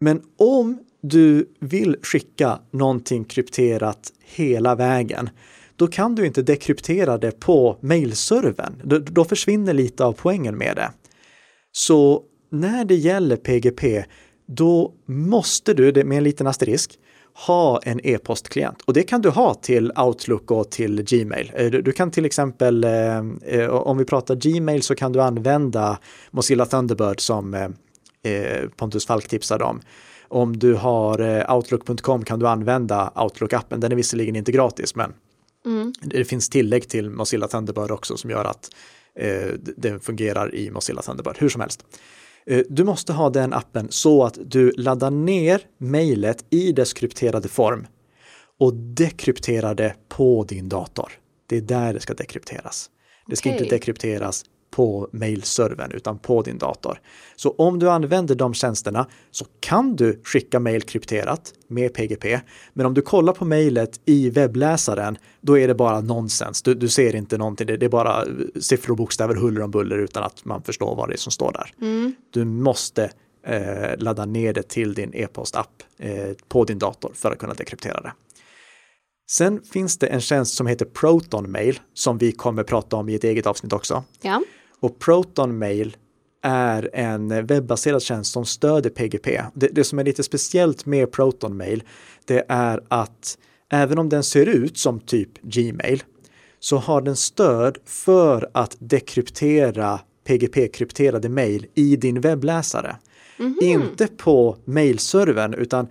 Men 0.00 0.22
om 0.38 0.78
du 1.02 1.54
vill 1.60 1.96
skicka 2.02 2.60
någonting 2.70 3.24
krypterat 3.24 4.12
hela 4.34 4.74
vägen, 4.74 5.30
då 5.76 5.86
kan 5.86 6.14
du 6.14 6.26
inte 6.26 6.42
dekryptera 6.42 7.18
det 7.18 7.40
på 7.40 7.76
mailservern. 7.80 8.82
Då, 8.84 8.98
då 8.98 9.24
försvinner 9.24 9.72
lite 9.72 10.04
av 10.04 10.12
poängen 10.12 10.56
med 10.56 10.76
det. 10.76 10.90
Så 11.72 12.22
när 12.50 12.84
det 12.84 12.94
gäller 12.94 13.36
PGP, 13.36 14.04
då 14.46 14.92
måste 15.06 15.74
du, 15.74 16.04
med 16.04 16.18
en 16.18 16.24
liten 16.24 16.46
asterisk, 16.46 16.98
ha 17.46 17.80
en 17.82 18.00
e-postklient. 18.06 18.82
Och 18.82 18.92
det 18.92 19.02
kan 19.02 19.22
du 19.22 19.28
ha 19.28 19.54
till 19.54 19.92
Outlook 19.96 20.50
och 20.50 20.70
till 20.70 21.02
Gmail. 21.02 21.52
Eh, 21.54 21.70
du 21.70 21.92
kan 21.92 22.10
till 22.10 22.24
exempel, 22.24 22.84
eh, 22.84 23.18
eh 23.44 23.68
om 23.68 23.98
vi 23.98 24.04
pratar 24.04 24.34
Gmail 24.34 24.82
så 24.82 24.94
kan 24.94 25.12
du 25.12 25.22
använda 25.22 25.98
Mozilla 26.30 26.66
Thunderbird 26.66 27.20
som 27.20 27.54
eh, 27.54 28.68
Pontus 28.76 29.06
Falk 29.06 29.28
tipsade 29.28 29.64
om. 29.64 29.80
Om 30.28 30.58
du 30.58 30.74
har 30.74 31.46
Outlook.com 31.56 32.24
kan 32.24 32.38
du 32.38 32.48
använda 32.48 33.12
Outlook-appen. 33.14 33.80
Den 33.80 33.92
är 33.92 33.96
visserligen 33.96 34.36
inte 34.36 34.52
gratis, 34.52 34.94
men 34.94 35.12
mm. 35.66 35.92
det 36.02 36.24
finns 36.24 36.48
tillägg 36.48 36.88
till 36.88 37.10
Mozilla 37.10 37.48
Thunderbird 37.48 37.90
också 37.90 38.16
som 38.16 38.30
gör 38.30 38.44
att 38.44 38.70
den 39.76 40.00
fungerar 40.00 40.54
i 40.54 40.70
Mozilla 40.70 41.02
Thunderbird. 41.02 41.36
Hur 41.38 41.48
som 41.48 41.60
helst. 41.60 41.84
Eh, 42.46 42.62
du 42.68 42.84
måste 42.84 43.12
ha 43.12 43.30
den 43.30 43.52
appen 43.52 43.86
så 43.90 44.24
att 44.24 44.38
du 44.44 44.72
laddar 44.76 45.10
ner 45.10 45.60
mejlet 45.78 46.44
i 46.50 46.72
dess 46.72 46.92
krypterade 46.92 47.48
form 47.48 47.86
och 48.58 48.74
dekrypterar 48.74 49.74
det 49.74 49.94
på 50.08 50.44
din 50.44 50.68
dator. 50.68 51.12
Det 51.46 51.56
är 51.56 51.60
där 51.60 51.94
det 51.94 52.00
ska 52.00 52.14
dekrypteras. 52.14 52.90
Det 53.26 53.36
ska 53.36 53.48
okay. 53.48 53.62
inte 53.62 53.74
dekrypteras 53.74 54.44
på 54.76 55.08
mailservern 55.12 55.90
utan 55.92 56.18
på 56.18 56.42
din 56.42 56.58
dator. 56.58 57.00
Så 57.36 57.50
om 57.50 57.78
du 57.78 57.90
använder 57.90 58.34
de 58.34 58.54
tjänsterna 58.54 59.06
så 59.30 59.46
kan 59.60 59.96
du 59.96 60.20
skicka 60.24 60.60
mail 60.60 60.82
krypterat 60.82 61.52
med 61.68 61.94
PGP. 61.94 62.40
Men 62.72 62.86
om 62.86 62.94
du 62.94 63.02
kollar 63.02 63.32
på 63.32 63.44
mejlet 63.44 64.00
i 64.04 64.30
webbläsaren, 64.30 65.18
då 65.40 65.58
är 65.58 65.68
det 65.68 65.74
bara 65.74 66.00
nonsens. 66.00 66.62
Du, 66.62 66.74
du 66.74 66.88
ser 66.88 67.16
inte 67.16 67.38
någonting, 67.38 67.66
det, 67.66 67.76
det, 67.76 67.86
är 67.86 67.90
bara 67.90 68.24
siffror 68.60 68.90
och 68.90 68.96
bokstäver 68.96 69.34
huller 69.34 69.62
om 69.62 69.70
buller 69.70 69.98
utan 69.98 70.22
att 70.22 70.44
man 70.44 70.62
förstår 70.62 70.96
vad 70.96 71.08
det 71.08 71.14
är 71.14 71.18
som 71.18 71.32
står 71.32 71.52
där. 71.52 71.86
Mm. 71.86 72.14
Du 72.30 72.44
måste 72.44 73.10
eh, 73.46 73.98
ladda 73.98 74.26
ner 74.26 74.52
det 74.52 74.68
till 74.68 74.94
din 74.94 75.14
e-postapp 75.14 75.82
eh, 75.98 76.32
på 76.48 76.64
din 76.64 76.78
dator 76.78 77.12
för 77.14 77.32
att 77.32 77.38
kunna 77.38 77.54
dekryptera 77.54 78.00
det. 78.00 78.12
Sen 79.30 79.62
finns 79.62 79.98
det 79.98 80.06
en 80.06 80.20
tjänst 80.20 80.54
som 80.54 80.66
heter 80.66 80.84
Proton 80.84 81.50
Mail 81.50 81.80
som 81.94 82.18
vi 82.18 82.32
kommer 82.32 82.62
prata 82.62 82.96
om 82.96 83.08
i 83.08 83.14
ett 83.14 83.24
eget 83.24 83.46
avsnitt 83.46 83.72
också. 83.72 84.04
Ja. 84.22 84.42
Och 84.80 84.98
Proton 84.98 85.58
Mail 85.58 85.96
är 86.42 86.90
en 86.92 87.46
webbaserad 87.46 88.02
tjänst 88.02 88.32
som 88.32 88.44
stöder 88.44 88.90
PGP. 88.90 89.42
Det, 89.54 89.68
det, 89.68 89.84
som 89.84 89.98
är 89.98 90.04
lite 90.04 90.22
speciellt 90.22 90.86
med 90.86 91.12
Proton 91.12 91.56
Mail, 91.56 91.82
det 92.24 92.44
är 92.48 92.80
att 92.88 93.38
även 93.72 93.98
om 93.98 94.08
den 94.08 94.22
ser 94.22 94.46
ut 94.46 94.78
som 94.78 95.00
typ 95.00 95.42
Gmail 95.42 96.02
så 96.60 96.76
har 96.76 97.00
den 97.00 97.16
stöd 97.16 97.78
för 97.84 98.50
att 98.52 98.76
dekryptera 98.78 100.00
PGP-krypterade 100.24 101.28
mail 101.28 101.66
i 101.74 101.96
din 101.96 102.20
webbläsare. 102.20 102.96
Mm 103.38 103.54
-hmm. 103.54 103.64
Inte 103.64 104.06
på 104.06 104.56
mailservern 104.64 105.54
utan 105.54 105.88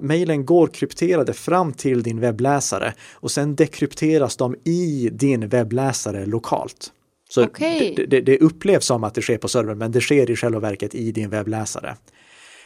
mejlen 0.00 0.46
går 0.46 0.66
krypterade 0.66 1.32
fram 1.32 1.72
till 1.72 2.02
din 2.02 2.20
webbläsare 2.20 2.94
och 3.12 3.30
sen 3.30 3.56
dekrypteras 3.56 4.36
de 4.36 4.56
i 4.64 5.10
din 5.12 5.48
webbläsare 5.48 6.26
lokalt. 6.26 6.92
Så 7.34 7.44
okay. 7.44 7.94
det, 7.94 8.20
det, 8.20 8.38
upplevs 8.38 8.86
som 8.86 9.04
att 9.04 9.14
det 9.14 9.22
sker 9.22 9.38
på 9.38 9.48
servern 9.48 9.78
men 9.78 9.92
det 9.92 10.00
sker 10.00 10.30
i 10.30 10.36
själva 10.36 10.60
verket 10.60 10.94
i 10.94 11.12
din 11.12 11.30
webbläsare. 11.30 11.96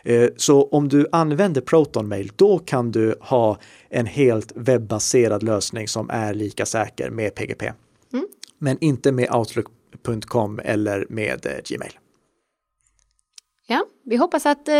Eh, 0.04 0.28
så 0.36 0.68
om 0.68 0.88
du 0.88 1.06
använder 1.12 1.60
Proton 1.60 2.08
Mail 2.08 2.32
då 2.36 2.58
kan 2.58 2.92
du 2.92 3.14
ha 3.20 3.58
en 3.88 4.06
helt 4.06 4.52
webbaserad 4.54 5.42
lösning 5.42 5.88
som 5.88 6.10
är 6.10 6.34
lika 6.34 6.66
säker 6.66 7.10
med 7.10 7.34
PGP. 7.34 7.72
Mm. 8.12 8.26
Men 8.58 8.78
inte 8.80 9.12
med 9.12 9.34
Outlook.com 9.34 10.60
eller 10.64 11.06
med 11.08 11.46
eh, 11.46 11.52
Gmail. 11.64 11.92
Ja, 13.66 13.86
vi 14.04 14.16
hoppas 14.16 14.46
att 14.46 14.68
eh, 14.68 14.74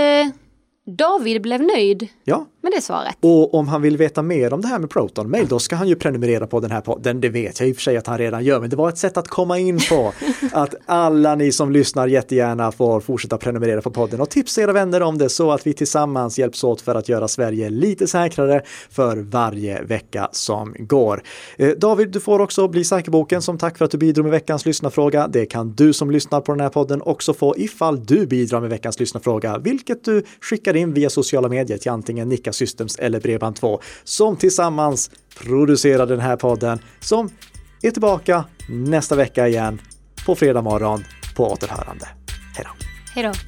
David 0.87 1.43
blev 1.43 1.63
nöjd 1.63 2.09
ja. 2.25 2.47
Med 2.61 2.73
det 2.73 2.81
svaret. 2.81 3.17
Och 3.21 3.55
om 3.55 3.69
han 3.69 3.83
vill 3.83 3.97
veta 3.97 4.23
mer 4.23 4.53
om 4.53 4.61
det 4.61 4.69
här 4.69 4.79
med 4.79 4.91
Proton 4.91 5.31
Mail, 5.31 5.49
då 5.49 5.59
ska 5.59 5.77
han 5.77 5.89
ju 5.89 5.95
prenumerera 5.95 6.47
på 6.47 6.61
den 6.61 6.71
här 6.71 6.81
podden. 6.81 7.21
Det 7.21 7.29
vet 7.29 7.61
jag 7.61 7.69
i 7.69 7.73
och 7.73 7.77
för 7.77 7.83
sig 7.83 7.97
att 7.97 8.07
han 8.07 8.19
redan 8.19 8.45
gör, 8.45 8.61
men 8.61 8.71
det 8.71 8.77
var 8.77 8.89
ett 8.89 8.99
sätt 8.99 9.17
att 9.17 9.29
komma 9.29 9.59
in 9.59 9.79
på. 9.91 10.13
att 10.53 10.75
alla 10.87 11.35
ni 11.35 11.53
som 11.53 11.73
lyssnar 11.73 12.07
jättegärna 12.07 12.73
får 12.73 13.01
fortsätta 13.01 13.39
prenumerera 13.39 13.83
på 13.83 13.91
podden 13.91 14.21
och 14.21 14.31
tipsa 14.31 14.63
era 14.63 14.73
vänner 14.73 15.03
om 15.03 15.19
det 15.19 15.29
så 15.29 15.53
att 15.53 15.67
vi 15.67 15.73
tillsammans 15.73 16.39
hjälps 16.39 16.65
åt 16.65 16.81
för 16.81 16.95
att 16.95 17.09
göra 17.09 17.29
Sverige 17.29 17.71
lite 17.71 18.07
säkrare 18.07 18.63
för 18.91 19.17
varje 19.17 19.83
vecka 19.83 20.29
som 20.33 20.75
går. 20.79 21.23
Eh, 21.57 21.69
David, 21.69 22.09
du 22.09 22.21
får 22.21 22.41
också 22.41 22.69
bli 22.69 22.85
säkerboken 22.85 23.43
som 23.43 23.59
tack 23.59 23.79
för 23.79 23.85
att 23.85 23.91
du 23.91 23.99
bidrar 23.99 24.23
med 24.23 24.33
veckans 24.33 24.67
lyssnarfråga. 24.67 25.29
Det 25.29 25.47
kan 25.47 25.73
du 25.73 25.93
som 25.93 26.11
lyssnar 26.11 26.41
på 26.41 26.53
den 26.53 26.61
här 26.61 26.69
podden 26.69 27.03
också 27.03 27.35
få 27.35 27.55
ifall 27.57 28.05
du 28.05 28.27
bidrar 28.27 28.61
med 28.61 28.71
veckans 28.71 29.01
lyssnarfråga, 29.01 29.59
vilket 29.59 30.05
du 30.05 30.23
skickar 30.41 30.77
in 30.77 30.95
via 30.95 31.11
sociala 31.11 31.49
medier 31.49 31.79
till 31.79 31.91
antingen 31.91 32.29
Nika 32.49 32.53
Systems 32.53 32.97
eller 32.99 33.21
Bredband2 33.21 33.81
som 34.05 34.37
tillsammans 34.37 35.11
producerar 35.39 36.07
den 36.07 36.21
här 36.21 36.37
podden 36.37 36.79
som 37.01 37.31
är 37.83 37.91
tillbaka 37.91 38.45
nästa 38.69 39.17
vecka 39.17 39.49
igen 39.49 39.81
på 40.27 40.35
fredag 40.35 40.63
morgon 40.63 41.05
på 41.37 41.53
återhörande. 41.53 42.09
Hej 42.57 42.65
då! 42.65 42.87
Hej 43.15 43.25
då! 43.25 43.48